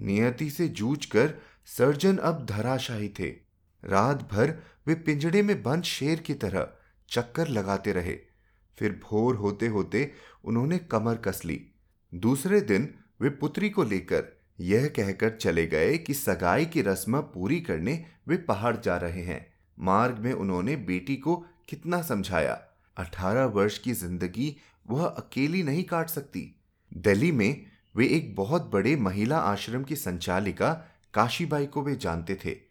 नियति 0.00 0.50
से 0.50 0.68
जूझकर 0.68 1.34
सर्जन 1.66 2.16
अब 2.16 2.46
धराशाही 2.46 3.08
थे। 3.08 3.49
रात 3.84 4.28
भर 4.32 4.54
वे 4.86 4.94
पिंजड़े 4.94 5.42
में 5.42 5.62
बंद 5.62 5.82
शेर 5.82 6.20
की 6.20 6.34
तरह 6.34 6.68
चक्कर 7.08 7.48
लगाते 7.48 7.92
रहे। 7.92 8.18
फिर 8.78 9.00
भोर 9.04 9.36
होते 9.36 9.66
होते 9.66 10.10
उन्होंने 10.44 10.78
कमर 10.78 11.16
कस 11.16 11.44
ली। 11.44 11.60
दूसरे 12.12 12.60
दिन 12.60 12.88
वे 13.20 13.30
पुत्री 13.30 13.70
को 13.70 13.84
लेकर 13.84 14.40
यह 14.60 14.86
कहकर 14.88 15.30
चले 15.30 15.66
गए 15.66 15.96
कि 15.98 16.14
सगाई 16.14 16.66
की 16.66 16.82
रस्म 16.82 17.20
पूरी 17.20 17.60
करने 17.60 18.04
वे 18.28 18.36
पहाड़ 18.36 18.76
जा 18.76 18.96
रहे 18.96 19.22
हैं। 19.22 19.46
मार्ग 19.78 20.18
में 20.18 20.32
उन्होंने 20.32 20.76
बेटी 20.76 21.16
को 21.16 21.36
कितना 21.68 22.02
समझाया? 22.02 22.60
अठारह 22.96 23.44
वर्ष 23.44 23.78
की 23.78 23.92
ज़िंदगी 23.92 24.56
वह 24.90 25.04
अकेली 25.04 25.62
नहीं 25.62 25.84
काट 25.84 26.08
सकती। 26.08 26.42
दिल्ली 26.92 27.32
में 27.32 27.66
वे 27.96 28.06
एक 28.06 28.34
बहुत 28.36 28.70
बड़े 28.70 28.96
महिला 28.96 29.38
आश्रम 29.38 29.84
की 29.84 29.96
संचालिका 29.96 30.72
काशीबाई 31.14 31.66
को 31.66 31.82
वे 31.82 31.94
जानते 31.96 32.34
थे। 32.44 32.69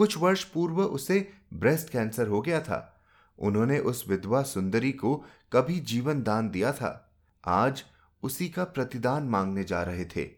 कुछ 0.00 0.16
वर्ष 0.18 0.44
पूर्व 0.44 0.82
उसे 0.82 1.32
ब्रेस्ट 1.54 1.90
कैंसर 1.90 2.28
हो 2.28 2.40
गया 2.42 2.60
था। 2.60 3.02
उन्होंने 3.38 3.78
उस 3.78 4.04
विधवा 4.08 4.42
सुंदरी 4.42 4.92
को 4.92 5.14
कभी 5.52 5.80
जीवन 5.80 6.22
दान 6.22 6.50
दिया 6.50 6.72
था। 6.72 7.14
आज 7.44 7.84
उसी 8.22 8.48
का 8.48 8.64
प्रतिदान 8.64 9.22
मांगने 9.22 9.64
जा 9.64 9.82
रहे 9.82 10.04
थे। 10.04 10.28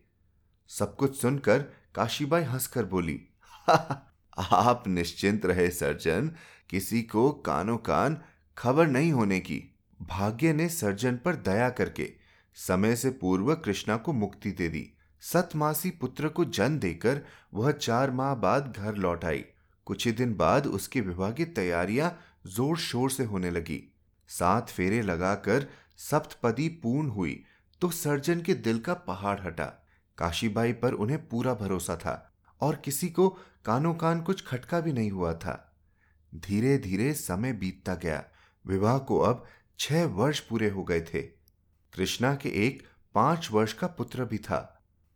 सब 0.69 0.97
कुछ 0.97 1.21
सुनकर 1.21 1.59
काशीबाई 1.95 2.43
हंसकर 2.43 2.85
बोली 2.85 3.21
आप 4.53 4.85
निश्चिंत 4.89 5.47
रहे 5.47 5.69
सर्जन, 5.71 6.33
किसी 6.71 7.03
को 7.03 7.31
कानो 7.33 7.77
कान 7.77 8.19
खबर 8.59 8.87
नहीं 8.87 9.13
होने 9.13 9.41
की। 9.41 9.63
भाग्य 10.03 10.53
ने 10.53 10.69
सर्जन 10.69 11.17
पर 11.17 11.35
दया 11.35 11.71
करके 11.71 12.13
समय 12.55 12.97
से 12.97 13.11
पूर्व 13.11 13.55
कृष्णा 13.55 13.97
को 13.97 14.13
मुक्ति 14.13 14.51
दे 14.51 14.69
दी। 14.69 14.93
सतमासी 15.21 15.91
पुत्र 15.91 16.29
को 16.29 16.45
जन्म 16.45 16.79
देकर 16.79 17.21
वह 17.55 17.73
चार 17.73 18.11
माह 18.11 18.35
बाद 18.35 18.75
घर 18.77 18.95
लौट 18.95 19.25
आई। 19.25 19.45
कुछ 19.87 20.07
ही 20.07 20.13
दिन 20.13 20.35
बाद 20.35 20.67
उसके 20.67 21.01
विवाह 21.01 21.31
की 21.33 21.45
तैयारियाँ 21.45 22.19
ज़ोर 22.47 22.77
शोर 22.79 23.11
से 23.11 23.25
होने 23.25 23.51
लगी। 23.51 23.83
सात 24.29 24.71
फेरे 24.71 25.01
लगाकर 25.03 25.67
सप्तपदी 26.01 26.69
पूर्ण 26.83 27.09
हुई 27.09 27.43
तो 27.83 27.91
सर्जन 27.91 28.41
के 28.41 28.55
दिल 28.55 28.79
का 28.79 28.95
पहाड़ 28.95 29.39
हटा। 29.41 29.65
काशीबाई 30.19 30.73
पर 30.73 30.93
उन्हें 30.93 31.19
पूरा 31.29 31.55
भरोसा 31.55 31.97
था 31.97 32.15
और 32.61 32.77
किसी 32.77 33.09
को 33.09 33.29
कानो 33.65 33.93
कान 33.95 34.21
कुछ 34.23 34.45
खटका 34.47 34.81
भी 34.81 34.93
नहीं 34.93 35.11
हुआ 35.11 35.33
था। 35.35 35.55
धीरे 36.33 36.77
धीरे 36.79 37.13
समय 37.15 37.53
बीतता 37.53 37.95
गया। 37.95 38.25
विवाह 38.65 38.99
को 38.99 39.19
अब 39.19 39.45
छह 39.79 40.05
वर्ष 40.07 40.41
पूरे 40.41 40.69
हो 40.69 40.85
गए 40.85 41.01
थे। 41.01 41.23
कृष्णा 41.93 42.35
के 42.35 42.49
एक 42.67 42.83
पाँच 43.15 43.49
वर्ष 43.53 43.73
का 43.73 43.87
पुत्र 43.87 44.25
भी 44.25 44.39
था। 44.39 44.59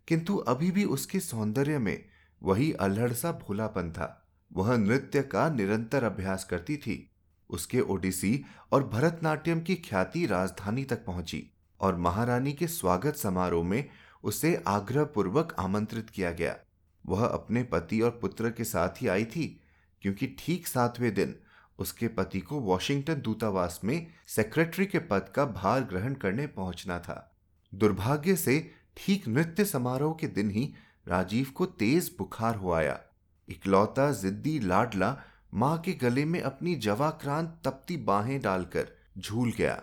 किंतु 0.09 0.37
अभी 0.49 0.71
भी 0.71 0.85
उसके 0.85 1.21
सौंदर्य 1.21 1.79
में 1.79 2.05
वही 2.43 2.73
अल्हड़ 2.73 3.13
सा 3.13 3.33
भोलापन 3.33 3.91
था। 3.93 4.26
वह 4.57 4.77
नृत्य 4.77 5.23
का 5.23 5.49
निरंतर 5.51 6.05
अभ्यास 6.05 6.45
करती 6.45 6.77
थी। 6.77 7.11
उसके 7.51 7.81
ओडिसी 7.81 8.45
और 8.73 8.87
भरतनाट्यम 8.89 9.61
की 9.61 9.75
ख्याति 9.75 10.25
राजधानी 10.27 10.85
तक 10.85 11.05
पहुँची 11.05 11.43
और 11.81 11.97
महारानी 11.97 12.53
के 12.53 12.67
स्वागत 12.67 13.17
समारोह 13.17 13.65
में 13.65 13.89
उसे 14.25 14.55
आग्रहपूर्वक 14.67 15.55
आमंत्रित 15.59 16.11
किया 16.11 16.31
गया। 16.31 16.57
वह 17.05 17.25
अपने 17.25 17.63
पति 17.63 18.01
और 18.01 18.19
पुत्र 18.23 18.51
के 18.51 18.65
साथ 18.65 19.03
ही 19.03 19.09
आई 19.09 19.25
थी, 19.25 19.61
क्योंकि 20.03 20.27
ठीक 20.39 20.67
सातवें 20.67 21.13
दिन 21.15 21.35
उसके 21.79 22.09
पति 22.09 22.41
को 22.41 22.61
वॉशिंगटन 22.61 23.21
दूतावास 23.21 23.81
में 23.85 24.07
सेक्रेटरी 24.27 24.87
के 24.87 24.99
पद 25.01 25.29
का 25.35 25.45
भार 25.45 25.81
ग्रहण 25.83 26.15
करने 26.15 26.47
पहुँचना 26.47 26.99
था। 26.99 27.37
दुर्भाग्य 27.73 28.37
से 28.37 28.59
ठीक 28.97 29.29
नृत्य 29.29 29.65
समारोह 29.65 30.17
के 30.21 30.27
दिन 30.27 30.51
ही 30.51 30.73
राजीव 31.09 31.51
को 31.55 31.67
तेज 31.67 32.11
बुखार 32.19 32.57
हो 32.57 32.73
आया। 32.73 32.99
इकलौता 33.49 34.13
जिद्दी 34.13 34.59
लाडला 34.59 35.23
माँ 35.55 35.79
के 35.79 35.93
गले 35.93 36.25
में 36.25 36.41
अपनी 36.41 36.75
जवाक्रांत 36.75 37.61
तपती 37.65 37.97
बाहें 37.97 38.43
डालकर 38.43 38.89
झूल 39.19 39.53
गया। 39.53 39.83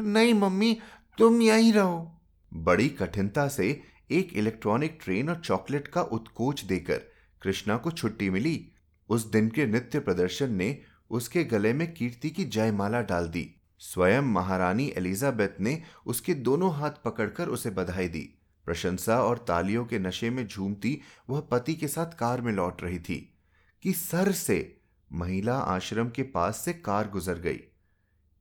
नहीं, 0.00 0.34
मम्मी, 0.34 0.80
तुम 1.18 1.42
यहीं 1.42 1.72
रहो। 1.72 2.20
बड़ी 2.54 2.88
कठिनता 2.88 3.48
से 3.48 3.82
एक 4.10 4.32
इलेक्ट्रॉनिक 4.32 4.98
ट्रेन 5.04 5.28
और 5.28 5.40
चॉकलेट 5.40 5.88
का 5.88 6.02
उत्कोच 6.02 6.64
देकर 6.64 7.00
कृष्णा 7.42 7.76
को 7.76 7.90
छुट्टी 7.90 8.30
मिली। 8.30 8.72
उस 9.08 9.30
दिन 9.30 9.48
के 9.48 9.66
नृत्य 9.66 10.00
प्रदर्शन 10.00 10.52
ने 10.52 10.78
उसके 11.10 11.44
गले 11.44 11.72
में 11.72 11.94
कीर्ति 11.94 12.30
की 12.30 12.44
जयमाला 12.44 13.00
डाल 13.00 13.28
दी। 13.28 13.54
स्वयं 13.78 14.22
महारानी 14.22 14.92
एलिजाबेथ 14.96 15.60
ने 15.60 15.82
उसके 16.06 16.34
दोनों 16.34 16.74
हाथ 16.74 16.90
पकड़कर 16.90 17.48
उसे 17.48 17.70
बधाई 17.70 18.08
दी। 18.08 18.41
प्रशंसा 18.66 19.22
और 19.22 19.38
तालियों 19.38 19.84
के 19.84 19.98
नशे 19.98 20.30
में 20.30 20.46
झूमती 20.46 21.00
वह 21.30 21.40
पति 21.40 21.74
के 21.74 21.88
साथ 21.88 22.18
कार 22.18 22.40
में 22.40 22.52
लौट 22.52 22.82
रही 22.82 22.98
थी, 22.98 23.34
कि 23.82 23.92
सर 23.92 24.32
से 24.32 24.76
महिला 25.12 25.58
आश्रम 25.58 26.10
के 26.10 26.22
पास 26.22 26.56
से 26.56 26.72
कार 26.72 27.08
गुजर 27.08 27.38
गई। 27.38 27.60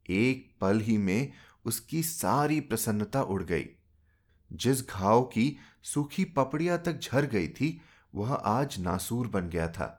एक 0.10 0.50
पल 0.62 0.80
ही 0.80 0.98
में 0.98 1.32
उसकी 1.66 2.04
सारी 2.04 2.60
प्रसन्नता 2.60 3.22
उड़ 3.22 3.44
गई। 3.44 3.66
जिस 4.52 4.88
घाव 4.90 5.22
की 5.24 5.58
सूखी 5.84 6.24
पपड़िया 6.26 6.78
तक 6.78 7.00
झर 7.00 7.26
गई 7.26 7.48
थी, 7.48 7.82
वह 8.16 8.34
आज 8.34 8.80
नासूर 8.80 9.28
बन 9.28 9.50
गया 9.50 9.68
था। 9.68 9.98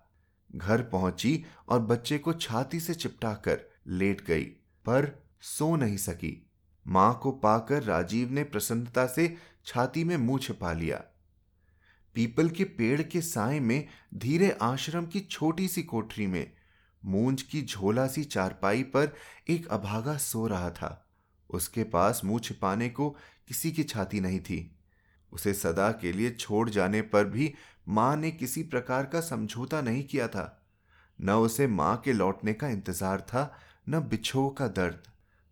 घर 0.57 0.83
पहुँची 0.83 1.45
और 1.69 1.81
बच्चे 1.81 2.19
को 2.19 2.33
छाती 2.33 2.81
से 2.81 2.95
चिपटाकर 2.95 3.61
लेट 3.87 4.25
गई, 4.27 4.45
पर 4.85 5.23
सो 5.41 5.77
नहीं 5.77 5.97
सकी। 5.97 6.51
माँ 6.87 7.19
को 7.23 7.31
पाकर 7.33 7.83
राजीव 7.83 8.33
ने 8.33 8.45
प्रसन्नता 8.45 9.07
से 9.07 9.35
छाती 9.67 10.05
में 10.05 10.17
मुँह 10.17 10.39
छिपा 10.39 10.73
लिया। 10.73 10.97
पीपल 12.17 12.49
के 12.49 12.65
पेड़ 12.65 13.03
के 13.03 13.21
साय 13.21 13.61
में 13.61 13.87
धीरे 14.15 14.51
आश्रम 14.63 15.07
की 15.07 15.21
छोटी 15.21 15.69
सी 15.69 15.83
कोठरी 15.83 16.27
में 16.27 16.53
मूंज 17.03 17.43
की 17.43 17.63
झोला 17.63 18.07
सी 18.07 18.25
चारपाई 18.25 18.83
पर 18.83 19.13
एक 19.51 19.69
अभागा 19.69 20.17
सो 20.17 20.47
रहा 20.47 20.71
था। 20.71 21.09
उसके 21.51 21.85
पास 21.85 22.21
मुँह 22.25 22.41
छिपाने 22.41 22.89
को 22.89 23.09
किसी 23.49 23.73
की 23.73 23.83
छाती 23.83 24.21
नहीं 24.21 24.41
थी। 24.41 24.77
उसे 25.33 25.55
सदा 25.55 25.91
के 25.93 26.13
लिए 26.13 26.31
छोड़ 26.31 26.69
जाने 26.71 27.03
पर 27.03 27.25
भी 27.25 27.53
माँ 27.89 28.17
ने 28.17 28.31
किसी 28.31 28.63
प्रकार 28.63 29.07
का 29.07 29.21
समझौता 29.21 29.81
नहीं 29.81 30.05
किया 30.05 30.29
था। 30.29 30.63
न 31.19 31.31
उसे 31.31 31.67
माँ 31.67 31.97
के 31.97 32.13
लौटने 32.13 32.53
का 32.53 32.69
इंतज़ार 32.69 33.21
था, 33.21 33.59
न 33.89 34.01
बिछो 34.01 34.49
का 34.49 34.69
दर्द। 34.69 35.03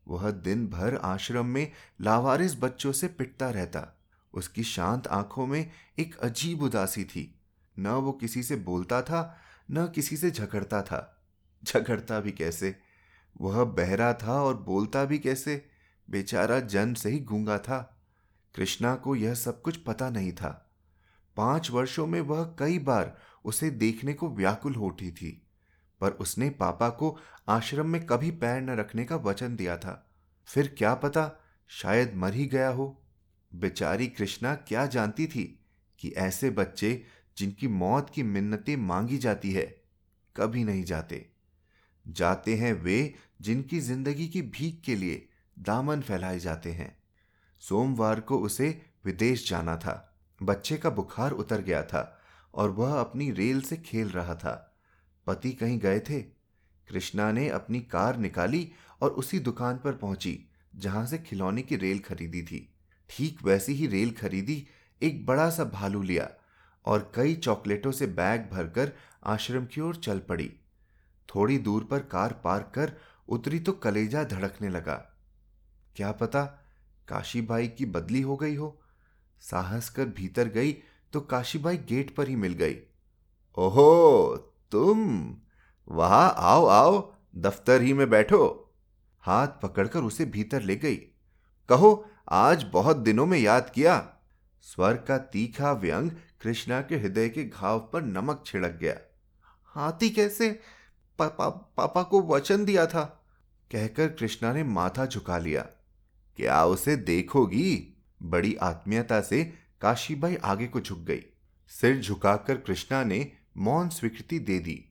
वह 0.07 0.31
दिन 0.31 0.67
भर 0.67 0.97
आश्रम 0.97 1.47
में 1.47 1.73
लावारिस 2.01 2.55
बच्चों 2.61 2.93
से 2.93 3.09
पिटता 3.09 3.51
रहता। 3.51 4.00
उसकी 4.35 4.63
शांत 4.63 5.07
आँखों 5.07 5.47
में 5.47 5.71
एक 5.99 6.17
अजीब 6.17 6.63
उदासी 6.63 7.05
थी। 7.05 7.41
न 7.79 7.89
वो 7.89 8.13
किसी 8.13 8.43
से 8.43 8.57
बोलता 8.57 9.03
था, 9.03 9.37
न 9.71 9.87
किसी 9.87 10.17
से 10.17 10.31
झगड़ता 10.31 10.83
था। 10.83 11.23
झगड़ता 11.65 12.21
भी 12.21 12.33
कैसे? 12.33 12.77
वह 13.41 13.65
बहरा 13.65 14.13
था 14.15 14.43
और 14.43 14.57
बोलता 14.57 15.05
भी 15.05 15.19
कैसे? 15.19 15.67
बेचारा 16.11 16.61
जन्म 16.61 16.95
से 16.95 17.11
ही 17.11 17.19
गूँगा 17.19 17.59
था। 17.59 18.03
कृष्णा 18.55 18.95
को 18.95 19.17
यह 19.17 19.35
सब 19.35 19.63
कुछ 19.63 19.77
पता 19.77 20.11
नहीं 20.11 20.33
था। 20.33 20.71
पाँच 21.37 21.71
वर्षों 21.71 22.07
में 22.07 22.21
वह 22.21 22.45
कई 22.59 22.79
बार 22.79 23.17
उसे 23.45 23.71
देखने 23.71 24.13
को 24.13 24.29
व्याकुल 24.29 24.75
होती 24.75 25.11
थी, 25.11 25.47
पर 26.01 26.11
उसने 26.11 26.51
पापा 26.51 26.89
को 26.89 27.19
आश्रम 27.49 27.87
में 27.87 28.07
कभी 28.07 28.31
पैर 28.31 28.63
न 28.63 28.71
रखने 28.71 29.05
का 29.05 29.17
वचन 29.17 29.57
दिया 29.57 29.77
था। 29.77 30.11
फिर 30.45 30.75
क्या 30.79 30.95
पता, 30.95 31.31
शायद 31.69 32.15
मर 32.15 32.35
ही 32.35 32.47
गया 32.47 32.69
हो। 32.69 33.00
बेचारी 33.53 34.07
कृष्णा 34.07 34.55
क्या 34.55 34.87
जानती 34.87 35.27
थी 35.27 35.45
कि 35.99 36.11
ऐसे 36.11 36.51
बच्चे 36.51 37.03
जिनकी 37.37 37.69
मौत 37.69 38.11
की 38.11 38.23
मिन्नतें 38.23 38.77
मांगी 38.77 39.19
जाती 39.19 39.53
है, 39.53 39.65
कभी 40.37 40.65
नहीं 40.65 40.85
जाते। 40.85 41.27
जाते 42.09 42.55
हैं 42.57 42.73
वे 42.73 43.15
जिनकी 43.41 43.81
ज़िंदगी 43.81 44.29
की 44.29 44.43
भीख 44.43 44.81
के 44.85 44.95
लिए 44.97 45.29
दामन 45.59 46.01
फैलाए 46.01 46.39
जाते 46.39 46.73
हैं। 46.73 46.97
सोमवार 47.61 48.21
को 48.21 48.39
उसे 48.39 48.83
विदेश 49.05 49.49
जाना 49.51 49.77
था। 49.77 50.19
बच्चे 50.43 50.77
का 50.77 50.91
बुखार 50.91 51.31
उतर 51.31 51.61
गया 51.61 51.83
था 51.83 52.21
और 52.55 52.71
वह 52.71 53.01
अपनी 53.01 53.31
रेल 53.31 53.61
से 53.61 53.77
खेल 53.77 54.09
रहा 54.09 54.35
था। 54.35 54.79
पति 55.27 55.53
कहीं 55.53 55.79
गए 55.79 56.01
थे। 56.01 56.21
कृष्णा 56.89 57.33
ने 57.33 57.49
अपनी 57.49 57.81
कार 57.81 58.17
निकाली 58.17 58.73
और 59.01 59.11
उसी 59.11 59.39
दुकान 59.39 59.77
पर 59.77 59.93
पहुँची, 59.93 60.39
जहाँ 60.77 61.07
से 61.07 61.19
खिलौने 61.19 61.63
की 61.63 61.77
रेल 61.77 61.99
खरीदी 61.99 62.43
थी। 62.43 62.67
ठीक 63.11 63.39
वैसी 63.45 63.73
ही 63.73 63.87
रेल 63.87 64.11
खरीदी, 64.11 64.67
एक 65.03 65.27
बड़ा 65.27 65.51
सा 65.51 65.65
भालू 65.65 66.03
लिया 66.03 66.31
और 66.85 67.13
कई 67.15 67.35
चॉकलेटों 67.35 67.93
से 67.93 68.07
बैग 68.07 68.49
भरकर 68.53 68.93
आश्रम 69.25 69.67
की 69.67 69.81
ओर 69.81 69.97
चल 69.97 70.19
पड़ी। 70.19 70.53
थोड़ी 71.29 71.59
दूर 71.59 71.85
पर 71.85 71.99
कार 71.99 72.33
पार्क 72.45 72.73
कर 72.75 72.93
उतरी 73.29 73.61
तो 73.61 73.73
कलेजा 73.73 74.25
धड़कने 74.25 74.69
लगा। 74.69 74.95
क्या 75.97 76.13
पता 76.13 76.45
काशीबाई 77.09 77.69
की 77.69 77.87
बदली 77.87 78.21
हो 78.21 78.37
गई 78.37 78.55
हो? 78.55 78.83
साहस 79.41 79.91
कर 79.91 80.05
भीतर 80.05 80.49
गई 80.49 80.73
तो 81.13 81.21
काशीबाई 81.21 81.77
गेट 81.77 82.15
पर 82.15 82.29
ही 82.29 82.37
मिल 82.37 82.53
गई। 82.53 82.77
ओहो, 83.59 84.37
तुम? 84.71 85.37
वहाँ 85.89 86.35
आओ 86.37 86.67
आओ, 86.67 87.13
दफ्तर 87.37 87.83
ही 87.83 87.93
में 87.93 88.11
बैठो। 88.11 88.73
हाथ 89.21 89.49
पकड़कर 89.49 90.01
उसे 90.01 90.25
भीतर 90.25 90.63
ले 90.63 90.77
गई। 90.77 90.97
कहो 91.69 92.10
आज 92.31 92.63
बहुत 92.73 92.97
दिनों 92.97 93.25
में 93.27 93.39
याद 93.39 93.71
किया। 93.71 93.95
स्वर 94.63 94.97
का 94.97 95.17
तीखा 95.19 95.73
व्यंग 95.73 96.11
कृष्णा 96.43 96.81
के 96.81 96.97
हृदय 96.97 97.29
के 97.29 97.45
घाव 97.45 97.79
पर 97.93 98.03
नमक 98.03 98.43
छिड़क 98.47 98.79
गया। 98.81 98.95
हाथी 99.77 100.11
कैसे? 100.11 100.51
पापा 101.19 101.49
पापा 101.77 102.03
को 102.03 102.21
वचन 102.23 102.65
दिया 102.65 102.87
था। 102.87 103.03
कहकर 103.71 104.09
कृष्णा 104.09 104.53
ने 104.53 104.63
माथा 104.65 105.07
झुका 105.07 105.39
लिया। 105.39 105.63
क्या 106.39 106.65
उसे 106.65 106.97
देखोगी? 106.97 107.97
बड़ी 108.23 108.55
आत्मीयता 108.55 109.21
से 109.21 109.45
काशीबाई 109.81 110.37
आगे 110.37 110.67
को 110.67 110.81
झुक 110.81 110.99
गई। 110.99 111.23
सिर 111.71 112.01
झुकाकर 112.01 112.57
कृष्णा 112.57 113.03
ने 113.05 113.33
मौन 113.57 113.89
स्वीकृति 113.89 114.39
दे 114.39 114.59
दी। 114.59 114.85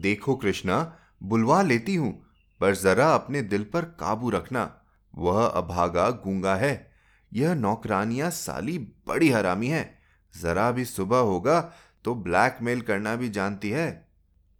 देखो 0.00 0.34
कृष्णा, 0.36 0.96
बुलवा 1.22 1.62
लेती 1.62 1.94
हूँ, 1.94 2.12
पर 2.60 2.74
जरा 2.74 3.14
अपने 3.14 3.42
दिल 3.42 3.64
पर 3.64 3.84
काबू 4.00 4.30
रखना। 4.30 4.74
वह 5.14 5.44
अभागा 5.44 6.10
गूँगा 6.10 6.54
है। 6.56 6.90
यह 7.32 7.54
नौकरानियाँ 7.54 8.30
साली 8.30 8.78
बड़ी 8.78 9.30
हरामी 9.30 9.68
है। 9.68 9.98
जरा 10.34 10.70
भी 10.70 10.84
सुबह 10.84 11.18
होगा 11.18 11.60
तो 12.04 12.14
ब्लैकमेल 12.14 12.80
करना 12.80 13.14
भी 13.16 13.28
जानती 13.28 13.70
है। 13.70 13.90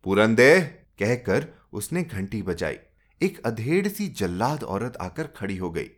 पुरंदे 0.04 0.60
कहकर 0.98 1.46
उसने 1.72 2.02
घंटी 2.02 2.42
बजाई। 2.42 2.76
एक 3.20 3.40
अधेड़ 3.46 3.88
सी 3.88 4.08
जल्लाद 4.08 4.64
औरत 4.64 4.96
आकर 4.96 5.26
खड़ी 5.26 5.56
हो 5.56 5.70
गई। 5.70 5.88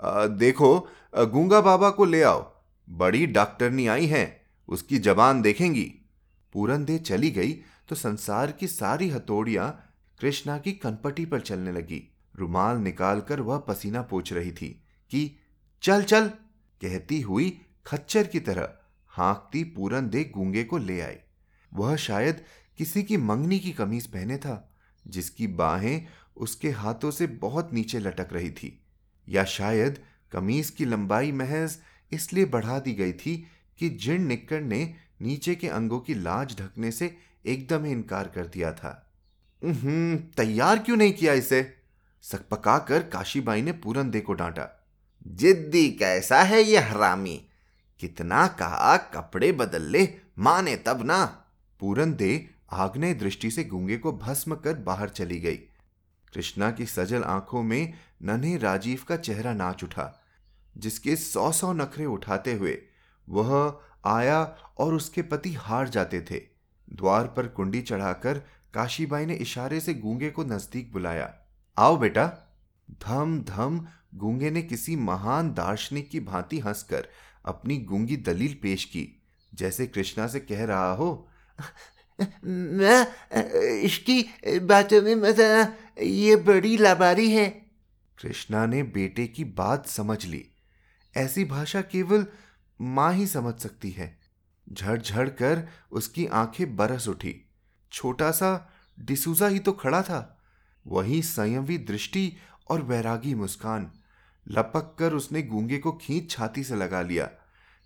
आ, 0.00 0.26
देखो 0.26 0.88
गूँगा 1.14 1.60
बाबा 1.60 1.90
को 1.90 2.04
ले 2.04 2.22
आओ। 2.22 2.40
बड़ी 2.88 3.26
डॉक्टरनी 3.26 3.86
आई 3.86 4.06
है। 4.06 4.24
उसकी 4.68 4.98
जबान 4.98 5.42
देखेंगी। 5.42 5.84
पूरन 6.54 6.84
दे 6.84 6.98
चली 6.98 7.30
गई 7.30 7.52
तो 7.88 7.94
संसार 7.94 8.52
की 8.52 8.66
सारी 8.66 9.08
हथौड़ियाँ 9.10 9.68
कृष्णा 10.20 10.58
की 10.58 10.72
कनपटी 10.72 11.24
पर 11.26 11.40
चलने 11.40 11.72
लगी। 11.72 12.02
रुमाल 12.36 12.76
निकालकर 12.76 13.40
वह 13.40 13.58
पसीना 13.58 14.02
पोछ 14.02 14.32
रही 14.32 14.52
थी 14.52 14.68
कि, 15.10 15.38
चल 15.82 16.02
चल, 16.02 16.28
कहती 16.82 17.20
हुई 17.20 17.60
खच्चर 17.86 18.26
की 18.26 18.40
तरह 18.40 18.74
हाँकती 19.08 19.64
पूरन 19.64 20.08
दे 20.08 20.24
गूँगे 20.24 20.64
को 20.64 20.78
ले 20.78 21.00
आई। 21.00 21.16
वह 21.74 21.96
शायद 21.96 22.44
किसी 22.78 23.02
की 23.02 23.16
मंगनी 23.16 23.58
की 23.58 23.72
कमीज 23.72 24.06
पहने 24.06 24.36
था, 24.36 24.74
जिसकी 25.06 25.46
बाहें 25.46 26.06
उसके 26.36 26.70
हाथों 26.70 27.10
से 27.10 27.26
बहुत 27.26 27.72
नीचे 27.72 27.98
लटक 27.98 28.28
रही 28.32 28.50
थी, 28.50 28.82
या 29.28 29.44
शायद 29.44 29.98
कमीज 30.32 30.70
की 30.70 30.84
लंबाई 30.84 31.32
महज 31.32 31.78
इसलिए 32.12 32.44
बढ़ा 32.44 32.78
दी 32.78 32.92
गई 32.92 33.12
थी 33.12 33.46
कि 33.78 33.88
जिन 33.88 34.26
निक्कड़ 34.26 34.62
ने 34.62 34.94
नीचे 35.22 35.54
के 35.54 35.68
अंगों 35.68 36.00
की 36.00 36.14
लाज 36.14 36.56
ढकने 36.58 36.90
से 36.90 37.16
एकदम 37.46 37.84
ही 37.84 37.92
इनकार 37.92 38.28
कर 38.28 38.46
दिया 38.46 38.72
था। 38.72 39.12
तैयार 40.36 40.78
क्यों 40.78 40.96
नहीं 40.96 41.12
किया 41.12 41.32
इसे? 41.32 41.83
सकपका 42.24 42.78
कर 42.78 43.02
काशीबाई 43.02 43.62
ने 43.62 43.72
पूरन 43.72 44.10
दे 44.10 44.20
को 44.20 44.32
डांटा, 44.32 44.68
जिद्दी 45.26 45.88
कैसा 45.90 46.42
है 46.42 46.62
ये 46.62 46.78
हरामी? 46.78 47.36
कितना 48.00 48.46
कहा 48.58 48.96
कपड़े 49.14 49.52
बदल 49.52 49.82
ले, 49.82 50.08
माने 50.38 50.76
तब 50.76 51.02
ना? 51.02 51.24
पूरन 51.80 52.14
दे 52.14 52.48
आग्नेय 52.72 53.14
दृष्टि 53.14 53.50
से 53.50 53.64
गूँगे 53.64 53.96
को 53.98 54.12
भस्म 54.12 54.54
कर 54.54 54.74
बाहर 54.80 55.08
चली 55.08 55.38
गई। 55.40 55.56
कृष्णा 56.32 56.70
की 56.70 56.86
सजल 56.86 57.22
आँखों 57.22 57.62
में 57.62 57.92
नन्हे 58.22 58.56
राजीव 58.58 59.04
का 59.08 59.16
चेहरा 59.16 59.52
नाच 59.52 59.84
उठा, 59.84 60.22
जिसके 60.76 61.16
सौ 61.16 61.50
सौ 61.52 61.72
नखरे 61.72 62.06
उठाते 62.06 62.52
हुए 62.52 62.78
वह 63.28 63.80
आया 64.06 64.42
और 64.78 64.94
उसके 64.94 65.22
पति 65.22 65.52
हार 65.52 65.88
जाते 65.88 66.20
थे। 66.20 66.42
द्वार 66.88 67.26
पर 67.26 67.46
कुंडी 67.48 67.80
चढ़ाकर 67.82 68.38
काशीबाई 68.74 69.26
ने 69.26 69.34
इशारे 69.36 69.80
से 69.80 69.94
गूँगे 69.94 70.30
को 70.30 70.44
नज़दीक 70.44 70.92
बुलाया। 70.92 71.32
आओ 71.78 71.96
बेटा, 71.96 72.26
धम 73.02 73.40
धम 73.40 73.86
गूँगे 74.14 74.50
ने 74.50 74.62
किसी 74.62 74.96
महान 74.96 75.52
दार्शनिक 75.54 76.10
की 76.10 76.20
भांति 76.20 76.58
हंसकर 76.58 77.08
अपनी 77.44 77.78
गूँगी 77.78 78.16
दलील 78.16 78.58
पेश 78.62 78.84
की। 78.84 79.22
जैसे 79.54 79.86
कृष्णा 79.86 80.26
से 80.26 80.40
कह 80.40 80.64
रहा 80.64 80.92
हो, 80.92 81.28
मैं, 82.44 83.06
इसकी 83.80 84.22
बातों 84.58 85.02
में 85.02 85.14
मज़ा, 85.14 85.72
ये 86.02 86.36
बड़ी 86.36 86.76
लाबारी 86.76 87.30
है। 87.30 87.48
कृष्णा 88.18 88.66
ने 88.66 88.82
बेटे 88.82 89.26
की 89.26 89.44
बात 89.44 89.86
समझ 89.86 90.24
ली। 90.24 90.44
ऐसी 91.16 91.44
भाषा 91.44 91.80
केवल 91.82 92.26
माँ 92.80 93.12
ही 93.14 93.26
समझ 93.26 93.54
सकती 93.54 93.90
है। 93.90 94.18
झड़ 94.72 95.28
कर 95.28 95.68
उसकी 95.92 96.26
आँखें 96.26 96.76
बरस 96.76 97.08
उठी। 97.08 97.50
छोटा 97.92 98.30
सा 98.30 98.70
डिसूजा 99.00 99.48
ही 99.48 99.58
तो 99.58 99.72
खड़ा 99.72 100.02
था। 100.02 100.33
वही 100.86 101.22
संयमी 101.22 101.78
दृष्टि 101.78 102.36
और 102.70 102.82
वैरागी 102.82 103.34
मुस्कान। 103.34 103.90
लपक 104.48 104.96
कर 104.98 105.12
उसने 105.12 105.42
गूँगे 105.42 105.78
को 105.78 105.92
खींच 105.92 106.30
छाती 106.30 106.64
से 106.64 106.76
लगा 106.76 107.02
लिया। 107.02 107.26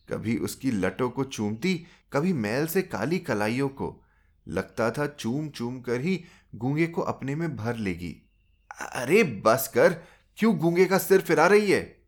कभी 0.08 0.36
उसकी 0.36 0.70
लटों 0.70 1.10
को 1.10 1.24
चूमती, 1.24 1.86
कभी 2.12 2.32
मैल 2.32 2.66
से 2.66 2.82
काली 2.82 3.18
कलाइयों 3.18 3.68
को। 3.68 4.04
लगता 4.48 4.90
था 4.90 5.06
चूम 5.06 5.48
चूम 5.48 5.80
कर 5.80 6.00
ही 6.00 6.24
गूँगे 6.54 6.86
को 6.86 7.02
अपने 7.02 7.34
में 7.34 7.56
भर 7.56 7.76
लेगी। 7.76 8.22
अरे 8.92 9.24
बस 9.24 9.68
कर, 9.74 9.92
क्यों 10.36 10.58
गूँगे 10.58 10.86
का 10.86 10.98
सिर 10.98 11.20
फिरा 11.20 11.46
रही 11.46 11.70
है? 11.70 11.98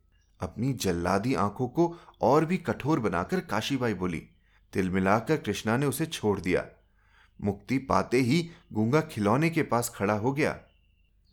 अपनी 0.41 0.73
जल्लादी 0.73 1.35
आँखों 1.35 1.69
को 1.69 1.97
और 2.21 2.45
भी 2.45 2.57
कठोर 2.57 3.01
बनाकर 3.01 3.41
काशीबाई 3.41 3.95
बोली। 3.95 4.23
तिल 4.73 4.91
मिलाकर 4.91 5.37
कृष्णा 5.37 5.77
ने 5.77 5.87
उसे 5.87 6.07
छोड़ 6.07 6.41
दिया। 6.41 6.67
मुक्ति 7.41 7.79
पाते 7.79 8.21
ही 8.21 8.51
गूँगा 8.73 9.01
खिलौने 9.01 9.51
के 9.51 9.63
पास 9.63 9.93
खड़ा 9.95 10.15
हो 10.15 10.33
गया। 10.33 10.61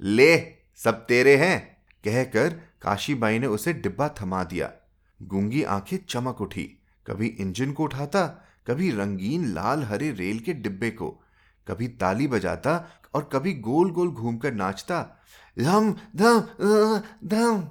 ले, 0.02 0.54
सब 0.76 1.06
तेरे 1.06 1.36
हैं, 1.38 1.78
कहकर 2.04 2.50
काशीबाई 2.82 3.40
ने 3.40 3.48
उसे 3.48 3.74
डिब्बा 3.74 4.10
थमा 4.22 4.44
दिया। 4.44 4.72
गूँगी 5.22 5.64
आँखें 5.64 5.98
चमक 6.10 6.42
उठी। 6.42 6.64
कभी 7.08 7.28
इंजन 7.28 7.72
को 7.72 7.84
उठाता, 7.84 8.28
कभी 8.68 8.92
रंगीन 8.92 9.54
लाल 9.54 9.84
हरे 9.84 10.12
रेल 10.12 10.40
के 10.40 10.54
डिब्बे 10.54 10.90
को। 10.92 11.10
कभी 11.68 11.88
ताली 11.88 12.28
बजाता 12.28 13.02
और 13.14 13.30
कभी 13.34 13.54
गोल 13.54 13.92
गोल 13.92 14.10
घूमकर 14.10 14.54
नाचता, 14.54 15.18
धम 15.60 15.96
धम 16.16 16.40
धम। 17.26 17.70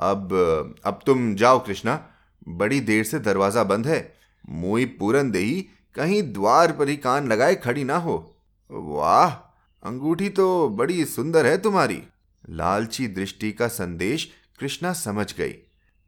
अब 0.00 0.74
अब 0.84 1.00
तुम 1.06 1.34
जाओ 1.34 1.64
कृष्णा। 1.64 2.08
बड़ी 2.48 2.80
देर 2.80 3.04
से 3.04 3.18
दरवाज़ा 3.18 3.64
बंद 3.64 3.86
है। 3.86 4.14
मोई 4.48 4.84
पूरन 4.84 5.30
देही 5.30 5.66
कहीं 5.94 6.32
द्वार 6.32 6.72
पर 6.72 6.88
ही 6.88 6.96
कान 6.96 7.28
लगाए 7.28 7.54
खड़ी 7.54 7.84
ना 7.84 7.96
हो। 7.96 8.36
वाह! 8.70 9.45
अंगूठी 9.82 10.28
तो 10.28 10.68
बड़ी 10.68 11.04
सुंदर 11.04 11.46
है 11.46 11.58
तुम्हारी। 11.58 12.02
लालची 12.50 13.06
दृष्टि 13.08 13.52
का 13.52 13.68
संदेश 13.68 14.30
कृष्णा 14.58 14.92
समझ 14.92 15.34
गई। 15.36 15.54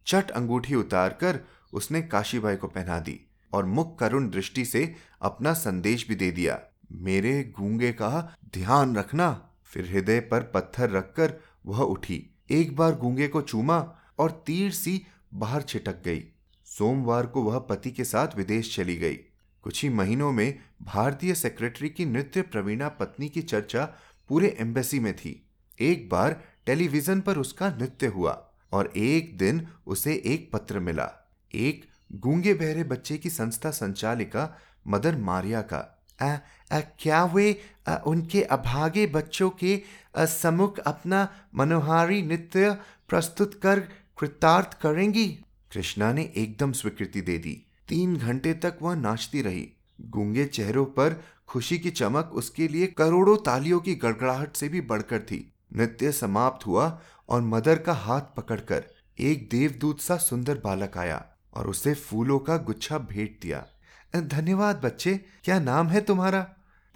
चट 0.07 0.31
अंगूठी 0.31 0.75
उतारकर 0.75 1.41
उसने 1.73 2.03
काशीबाई 2.03 2.57
को 2.57 2.69
पहना 2.69 2.99
दी 2.99 3.21
और 3.53 3.65
मुख 3.65 3.99
करुण 3.99 4.29
दृष्टि 4.31 4.65
से 4.65 4.95
अपना 5.23 5.53
संदेश 5.53 6.09
भी 6.09 6.15
दे 6.15 6.31
दिया। 6.31 6.61
मेरे 6.93 7.53
गूँगे 7.59 7.93
का 7.93 8.37
ध्यान 8.55 8.97
रखना। 8.97 9.51
फिर 9.65 9.91
हृदय 9.91 10.21
पर 10.21 10.43
पत्थर 10.55 10.91
रखकर 10.91 11.35
वह 11.67 11.81
उठी। 11.81 12.25
एक 12.51 12.77
बार 12.77 12.95
गूँगे 12.95 13.29
को 13.29 13.43
चूमा 13.43 13.79
और 14.19 14.31
तीर 14.47 14.73
सी 14.73 15.03
बाहर 15.35 15.63
छिटक 15.63 16.03
गई। 16.05 16.25
सोमवार 16.67 17.27
को 17.27 17.43
वह 17.43 17.59
पति 17.59 17.91
के 17.91 18.05
साथ 18.05 18.37
विदेश 18.37 18.77
चली 18.77 18.97
गई। 18.97 19.15
कुछ 19.63 19.83
ही 19.83 19.89
महीनों 19.89 20.33
में 20.33 20.59
भारतीय 20.83 21.35
सेक्रेटरी 21.35 21.89
की 21.89 22.05
नृत्य 22.05 22.43
प्रवीणा 22.43 22.89
पत्नी 22.89 23.29
की 23.29 23.43
चर्चा 23.43 23.85
पूरे 24.29 24.57
एम्बेसी 24.61 25.01
में 25.01 25.17
थी। 25.17 25.47
एक 25.81 26.09
बार 26.09 26.45
टेलीविज़न 26.67 27.21
पर 27.21 27.39
उसका 27.39 27.71
नृत्य 27.71 28.07
हुआ 28.07 28.51
और 28.73 28.93
एक 28.97 29.39
दिन 29.39 29.69
उसे 29.87 30.23
एक 30.27 30.51
पत्र 30.53 30.81
मिला। 30.81 31.31
एक 31.55 31.87
गूँगे 32.13 32.55
बहरे 32.55 32.85
बच्चे 32.85 33.19
की 33.19 33.31
संस्था 33.31 33.71
संचालिका 33.71 34.59
मदर 34.87 35.17
मारिया 35.17 35.63
का। 35.63 36.05
आ, 36.23 36.39
आ, 36.73 36.81
क्या 36.81 37.25
वे 37.25 37.61
आ, 37.89 37.97
उनके 37.97 38.43
अभागे 38.43 39.07
बच्चों 39.07 39.51
के 39.51 39.83
सम्मुख 40.19 40.79
अपना 40.79 41.29
मनोहारी 41.55 42.23
नृत्य 42.23 42.71
प्रस्तुत 43.09 43.61
कर 43.63 43.81
कृतार्थ 44.19 44.81
करेंगी? 44.81 45.29
कृष्णा 45.73 46.13
ने 46.13 46.33
एकदम 46.37 46.73
स्वीकृति 46.73 47.21
दे 47.21 47.39
दी। 47.39 47.67
तीन 47.89 48.17
घंटे 48.17 48.55
तक 48.55 48.79
वह 48.83 48.95
नाचती 48.95 49.43
रही। 49.43 49.73
गूँगे 50.01 50.45
चेहरों 50.47 50.85
पर 50.87 51.21
खुशी 51.49 51.79
की 51.79 51.91
चमक 51.91 52.31
उसके 52.35 52.69
लिए 52.69 52.87
करोड़ों 52.99 53.37
तालियों 53.37 53.81
की 53.81 53.95
गड़गड़ाहट 53.95 54.57
से 54.57 54.69
भी 54.69 54.81
बढ़कर 54.83 55.21
थी। 55.21 55.41
नृत्य 55.77 56.13
समाप्त 56.13 56.67
हुआ 56.67 57.01
और 57.29 57.43
मदर 57.43 57.79
का 57.79 57.93
हाथ 57.95 58.35
पकड़कर 58.37 58.85
एक 59.19 59.49
देवदूत 59.51 60.01
सा 60.01 60.17
सुंदर 60.19 60.61
बालक 60.65 60.99
आया 60.99 61.25
और 61.55 61.69
उसे 61.69 61.95
फूलों 61.95 62.39
का 62.39 62.57
गुच्छा 62.59 62.99
भेंट 62.99 63.39
दिया। 63.43 63.67
धन्यवाद 64.15 64.81
बच्चे, 64.85 65.15
क्या 65.45 65.59
नाम 65.61 65.89
है 65.89 66.01
तुम्हारा? 66.01 66.41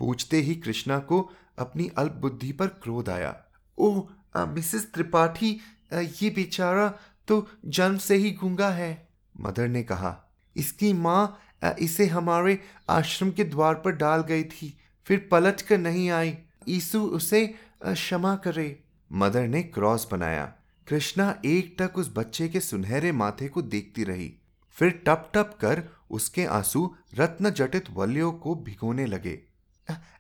पूछते 0.00 0.36
ही 0.36 0.54
कृष्णा 0.56 0.98
को 1.00 1.20
अपनी 1.58 1.90
अल्प 1.98 2.12
बुद्धि 2.12 2.52
पर 2.52 2.66
क्रोध 2.82 3.08
आया। 3.08 3.36
ओह 3.78 4.44
मिसेस 4.46 4.90
त्रिपाठी 4.94 5.50
ये 5.92 6.30
बेचारा 6.30 6.88
तो 7.28 7.46
जन्म 7.66 7.96
से 7.98 8.16
ही 8.16 8.30
गूँगा 8.32 8.68
है। 8.70 9.08
मदर 9.34 9.68
ने 9.68 9.82
कहा, 9.82 10.16
इसकी 10.56 10.92
माँ 10.92 11.38
इसे 11.64 12.06
हमारे 12.06 12.58
आश्रम 12.90 13.30
के 13.30 13.44
द्वार 13.44 13.74
पर 13.74 13.90
डाल 13.90 14.20
गई 14.20 14.44
थी। 14.44 14.78
फिर 15.04 15.28
पलट 15.30 15.60
कर 15.60 15.78
नहीं 15.78 16.10
आई। 16.10 16.38
ईसु 16.68 17.00
उसे 17.00 17.54
क्षमा 17.86 18.36
करे। 18.36 18.82
मदर 19.12 19.46
ने 19.46 19.62
क्रॉस 19.62 20.08
बनाया। 20.12 20.54
कृष्णा 20.88 21.38
एक 21.44 21.76
टक 21.78 21.98
उस 21.98 22.12
बच्चे 22.16 22.48
के 22.48 22.60
सुनहरे 22.60 23.12
माथे 23.12 23.48
को 23.48 23.62
देखती 23.62 24.04
रही। 24.04 24.34
फिर 24.70 25.02
टप 25.06 25.30
टप 25.34 25.58
कर 25.60 25.82
उसके 26.10 26.44
आँसू 26.44 26.94
रत्न 27.14 27.50
जटित 27.50 27.84
वल्यों 27.90 28.32
को 28.32 28.54
भिगोने 28.54 29.06
लगे। 29.06 29.42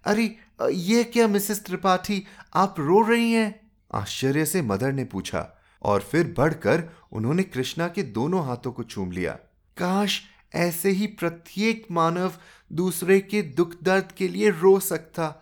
अरे 0.04 0.36
ये 0.70 1.04
क्या 1.04 1.28
मिसेस 1.28 1.64
त्रिपाठी? 1.64 2.24
आप 2.54 2.74
रो 2.78 3.02
रही 3.02 3.32
हैं? 3.32 3.70
आश्चर्य 3.94 4.46
से 4.46 4.62
मदर 4.62 4.92
ने 4.92 5.04
पूछा। 5.04 5.58
और 5.82 6.00
फिर 6.00 6.34
बढ़कर 6.38 6.84
उन्होंने 7.12 7.42
कृष्णा 7.42 7.88
के 7.88 8.02
दोनों 8.02 8.46
हाथों 8.46 8.72
को 8.72 8.82
चूम 8.82 9.12
लिया। 9.12 9.32
काश 9.76 10.22
ऐसे 10.54 10.90
ही 10.90 11.06
प्रत्येक 11.06 11.86
मानव 11.90 12.32
दूसरे 12.70 13.20
के 13.20 13.42
दुख 13.42 13.74
दर्द 13.82 14.12
के 14.12 14.28
लिए 14.28 14.50
रो 14.50 14.78
सकता। 14.80 15.34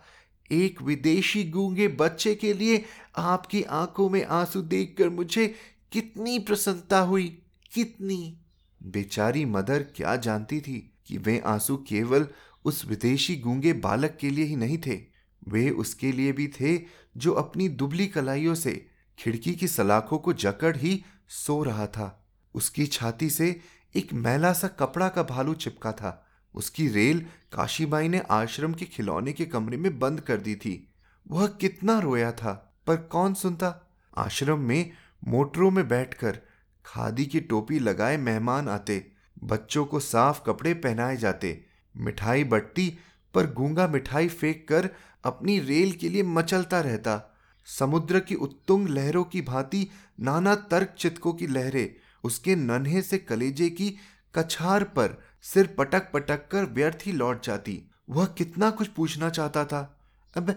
एक 0.51 0.81
विदेशी 0.81 1.43
गूँगे 1.43 1.87
बच्चे 1.87 2.33
के 2.35 2.53
लिए 2.53 2.83
आपकी 3.17 3.61
आँखों 3.63 4.09
में 4.09 4.23
आँसू 4.25 4.61
देखकर 4.61 5.09
मुझे 5.09 5.47
कितनी 5.91 6.37
प्रसन्नता 6.39 6.99
हुई, 6.99 7.27
कितनी। 7.73 8.37
बेचारी 8.81 9.45
मदर 9.45 9.83
क्या 9.95 10.15
जानती 10.15 10.59
थी 10.61 10.77
कि 11.07 11.17
वे 11.17 11.39
आँसू 11.45 11.77
केवल 11.77 12.27
उस 12.65 12.85
विदेशी 12.85 13.35
गूँगे 13.35 13.73
बालक 13.73 14.17
के 14.21 14.29
लिए 14.29 14.45
ही 14.45 14.55
नहीं 14.55 14.77
थे, 14.77 14.99
वे 15.47 15.69
उसके 15.69 16.11
लिए 16.11 16.31
भी 16.31 16.47
थे 16.59 16.77
जो 17.17 17.31
अपनी 17.31 17.67
दुबली 17.69 18.07
कलाइयों 18.07 18.55
से, 18.55 18.87
खिड़की 19.19 19.53
की 19.53 19.67
सलाखों 19.67 20.17
को 20.17 20.33
जकड़ 20.33 20.75
ही 20.77 21.03
सो 21.29 21.61
रहा 21.63 21.87
था। 21.87 22.17
उसकी 22.55 22.85
छाती 22.85 23.29
से 23.29 23.59
एक 23.95 24.13
मैला 24.13 24.53
सा 24.53 24.67
कपड़ा 24.67 25.09
का 25.09 25.23
भालू 25.23 25.53
चिपका 25.53 25.91
था। 25.91 26.27
उसकी 26.55 26.87
रेल 26.87 27.25
काशीबाई 27.53 28.07
ने 28.07 28.19
आश्रम 28.19 28.73
के 28.73 28.85
खिलौने 28.85 29.33
के 29.33 29.45
कमरे 29.45 29.77
में 29.77 29.99
बंद 29.99 30.21
कर 30.21 30.37
दी 30.37 30.55
थी। 30.55 30.93
वह 31.31 31.47
कितना 31.47 31.99
रोया 31.99 32.31
था, 32.31 32.81
पर 32.87 32.95
कौन 32.95 33.33
सुनता? 33.33 33.91
आश्रम 34.17 34.59
में 34.59 34.91
मोटरों 35.27 35.71
में 35.71 35.87
बैठकर 35.87 36.39
खादी 36.85 37.25
की 37.25 37.39
टोपी 37.39 37.79
लगाए 37.79 38.17
मेहमान 38.17 38.69
आते, 38.69 39.11
बच्चों 39.43 39.85
को 39.85 39.99
साफ़ 39.99 40.41
कपड़े 40.45 40.73
पहनाए 40.73 41.17
जाते, 41.17 41.65
मिठाई 41.97 42.43
बट्टी 42.43 42.97
पर 43.33 43.53
गूँगा 43.53 43.87
मिठाई 43.87 44.27
फेंक 44.27 44.65
कर 44.69 44.89
अपनी 45.23 45.59
रेल 45.59 45.91
के 45.91 46.09
लिए 46.09 46.23
मचलता 46.23 46.81
रहता। 46.81 47.37
समुद्र 47.65 48.19
की 48.19 48.35
उत्तुंग 48.35 48.89
लहरों 48.89 49.23
की 49.23 49.41
भांति 49.41 49.87
नाना 50.19 50.55
तर्क 50.55 50.95
चितकों 50.97 51.33
की 51.33 51.47
लहरें 51.47 52.00
उसके 52.23 52.55
नन्हे 52.55 53.01
से 53.01 53.17
कलेजे 53.17 53.69
की 53.69 53.89
कछार 54.35 54.83
पर 54.83 55.21
सिर 55.43 55.67
पटक 55.67 56.11
पटक 56.11 56.47
कर 56.51 56.65
व्यर्थ 56.65 56.99
ही 57.05 57.11
लौट 57.11 57.45
जाती। 57.45 57.81
वह 58.09 58.25
कितना 58.25 58.69
कुछ 58.69 58.87
पूछना 58.87 59.29
चाहता 59.29 59.65
था। 59.65 59.97
अब 60.37 60.55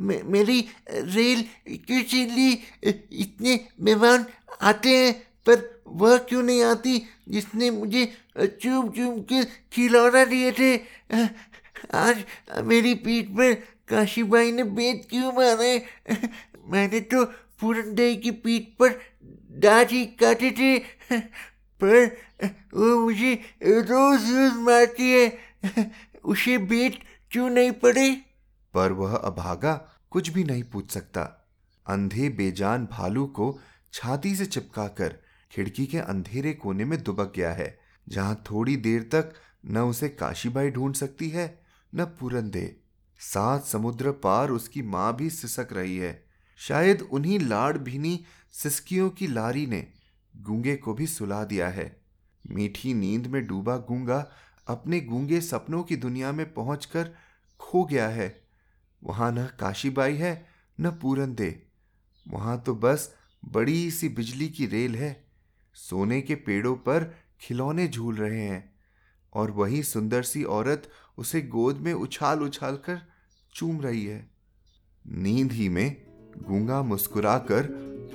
मे, 0.00 0.22
मेरी 0.24 0.68
रेल 0.90 1.44
क्यों 1.68 2.02
चिल्ली 2.02 2.52
इतने 3.12 3.68
मेहमान 3.80 4.26
आते 4.62 4.96
हैं 4.96 5.12
पर 5.46 5.82
वह 5.86 6.18
क्यों 6.18 6.42
नहीं 6.42 6.62
आती 6.62 7.02
जिसने 7.28 7.70
मुझे 7.70 8.04
चुप 8.38 8.94
चुप 8.96 9.26
के 9.28 9.44
खिलौना 9.44 10.24
दिए 10.24 10.52
थे? 10.52 10.76
आज 11.94 12.24
मेरी 12.62 12.94
पीठ 12.94 13.28
पर 13.28 13.54
काशीबाई 13.88 14.52
ने 14.52 14.64
बेत 14.64 15.06
क्यों 15.10 15.32
मारे? 15.32 15.86
मैंने 16.66 17.00
तो 17.00 17.24
पूरन 17.60 17.94
की 18.16 18.30
पीठ 18.30 18.62
पर 18.78 19.00
ही 19.90 20.06
काटे 20.06 20.50
थे, 20.50 20.78
पर, 21.80 22.06
वो 22.74 23.00
मुझे 23.00 23.34
रोज 23.62 24.30
रोज 24.30 24.56
मारती 24.56 25.10
है, 25.12 25.38
उसे 26.24 26.58
बेट 26.58 26.98
क्यों 27.30 27.50
नहीं 27.50 27.72
पड़े? 27.72 28.10
पर 28.74 28.92
वह 28.92 29.16
अभागा 29.16 29.74
कुछ 30.10 30.28
भी 30.28 30.44
नहीं 30.44 30.62
पूछ 30.62 30.90
सकता। 30.90 31.22
अंधे 31.86 32.28
बेजान 32.28 32.86
भालू 32.86 33.26
को 33.26 33.60
छाती 33.92 34.36
से 34.36 34.46
चिपकाकर 34.46 35.14
खिड़की 35.52 35.86
के 35.86 35.98
अंधेरे 35.98 36.52
कोने 36.52 36.84
में 36.84 37.02
दुबक 37.02 37.32
गया 37.36 37.52
है, 37.52 37.78
जहाँ 38.08 38.42
थोड़ी 38.50 38.76
देर 38.76 39.02
तक 39.02 39.32
न 39.66 39.78
उसे 39.78 40.08
काशीबाई 40.08 40.70
ढूंढ 40.70 40.94
सकती 40.94 41.28
है, 41.28 41.62
न 41.94 42.04
पूरन 42.04 42.50
दे 42.50 42.76
सात 43.18 43.64
समुद्र 43.64 44.10
पार 44.10 44.50
उसकी 44.50 44.82
माँ 44.82 45.16
भी 45.16 45.30
सिसक 45.30 45.68
रही 45.72 45.96
है। 45.96 46.24
शायद 46.58 47.02
उन्हीं 47.02 47.38
लाड़ 47.38 47.78
भीनी 47.78 48.24
सिसकियों 48.52 49.10
की 49.10 49.26
लारी 49.26 49.66
ने 49.66 49.86
गूँगे 50.34 50.76
को 50.76 50.94
भी 50.94 51.06
सुला 51.06 51.44
दिया 51.44 51.68
है। 51.68 51.96
मीठी 52.44 52.94
नींद 52.94 53.26
में 53.26 53.46
डूबा 53.46 53.76
गूँगा 53.76 54.26
अपने 54.66 55.00
गूँगे 55.00 55.40
सपनों 55.40 55.82
की 55.82 55.96
दुनिया 55.96 56.32
में 56.32 56.52
पहुंचकर 56.54 57.10
खो 57.60 57.84
गया 57.84 58.08
है। 58.08 58.44
वहाँ 59.02 59.32
न 59.32 59.46
काशीबाई 59.60 60.16
है, 60.16 60.46
न 60.80 60.90
पूरन 60.90 61.34
दे 61.34 61.62
वहाँ 62.26 62.62
तो 62.62 62.74
बस 62.74 63.14
बड़ी 63.42 63.90
सी 63.90 64.08
बिजली 64.08 64.48
की 64.48 64.66
रेल 64.66 64.96
है। 64.96 65.24
सोने 65.74 66.20
के 66.20 66.34
पेड़ों 66.34 66.74
पर 66.76 67.14
खिलौने 67.40 67.88
झूल 67.88 68.16
रहे 68.16 68.40
हैं 68.40 68.72
और 69.32 69.50
वही 69.50 69.82
सुंदर 69.82 70.22
सी 70.22 70.44
औरत 70.44 70.88
उसे 71.18 71.40
गोद 71.42 71.76
में 71.76 71.92
उछाल 71.92 72.42
उछाल 72.42 72.76
कर 72.76 73.00
चूम 73.54 73.80
रही 73.80 74.04
है। 74.04 74.30
नींद 75.04 75.52
ही 75.52 75.68
में 75.68 76.03
गूँगा 76.42 76.82
मुस्कुराकर 76.82 77.62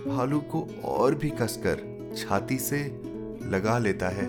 भालू 0.07 0.39
को 0.39 0.67
और 0.83 1.15
भी 1.15 1.29
कसकर 1.29 2.13
छाती 2.17 2.57
से 2.57 2.83
लगा 3.49 3.77
लेता 3.77 4.09
है। 4.09 4.27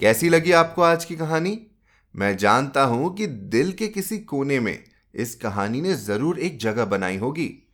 कैसी 0.00 0.28
लगी 0.28 0.52
आपको 0.52 0.82
आज 0.82 1.04
की 1.04 1.16
कहानी? 1.16 1.66
मैं 2.16 2.36
जानता 2.36 2.84
हूँ 2.84 3.14
कि 3.14 3.26
दिल 3.26 3.72
के 3.72 3.88
किसी 3.88 4.18
कोने 4.18 4.60
में 4.60 4.84
इस 5.14 5.34
कहानी 5.34 5.80
ने 5.80 5.94
ज़रूर 5.94 6.38
एक 6.38 6.58
जगह 6.58 6.84
बनाई 6.84 7.16
होगी। 7.16 7.65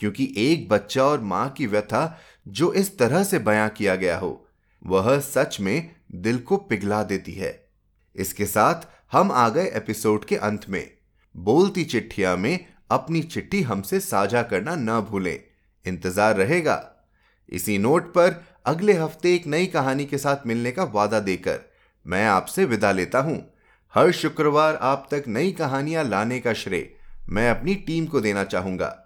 क्योंकि 0.00 0.32
एक 0.38 0.68
बच्चा 0.68 1.04
और 1.04 1.20
माँ 1.20 1.48
की 1.50 1.66
व्यथा 1.66 2.18
जो 2.48 2.72
इस 2.72 2.96
तरह 2.98 3.24
से 3.24 3.38
बयां 3.38 3.68
किया 3.68 3.94
गया 3.96 4.18
हो, 4.18 4.48
वह 4.82 5.18
सच 5.20 5.60
में 5.60 5.90
दिल 6.14 6.38
को 6.38 6.56
पिघला 6.56 7.02
देती 7.02 7.32
है। 7.32 7.68
इसके 8.16 8.46
साथ 8.46 8.86
हम 9.12 9.32
आ 9.32 9.48
गए 9.48 9.66
एपिसोड 9.66 10.24
के 10.24 10.36
अंत 10.36 10.68
में। 10.68 10.90
बोलती 11.34 11.84
चिट्ठिया 11.84 12.36
में 12.36 12.66
अपनी 12.90 13.22
चिट्ठी 13.22 13.62
हमसे 13.62 14.00
साझा 14.00 14.42
करना 14.42 14.74
न 14.74 15.00
भूलें। 15.00 15.38
इंतज़ार 15.84 16.36
रहेगा। 16.36 16.82
इसी 17.48 17.78
नोट 17.78 18.12
पर 18.14 18.44
अगले 18.66 18.92
हफ़्ते 18.92 19.34
एक 19.34 19.46
नई 19.46 19.66
कहानी 19.66 20.04
के 20.04 20.18
साथ 20.18 20.46
मिलने 20.46 20.72
का 20.72 20.84
वादा 20.84 21.20
देकर 21.20 21.60
मैं 22.06 22.24
आपसे 22.26 22.64
विदा 22.64 22.92
लेता 22.92 23.18
हूँ। 23.18 23.38
हर 23.94 24.10
शुक्रवार 24.12 24.74
आप 24.74 25.06
तक 25.10 25.24
नई 25.26 25.52
कहानियाँ 25.52 26.04
लाने 26.04 26.40
का 26.40 26.52
श्रेय 26.52 26.88
मैं 27.28 27.48
अपनी 27.50 27.74
टीम 27.74 28.06
को 28.06 28.20
देना 28.20 28.44
चाहूँगा। 28.44 29.05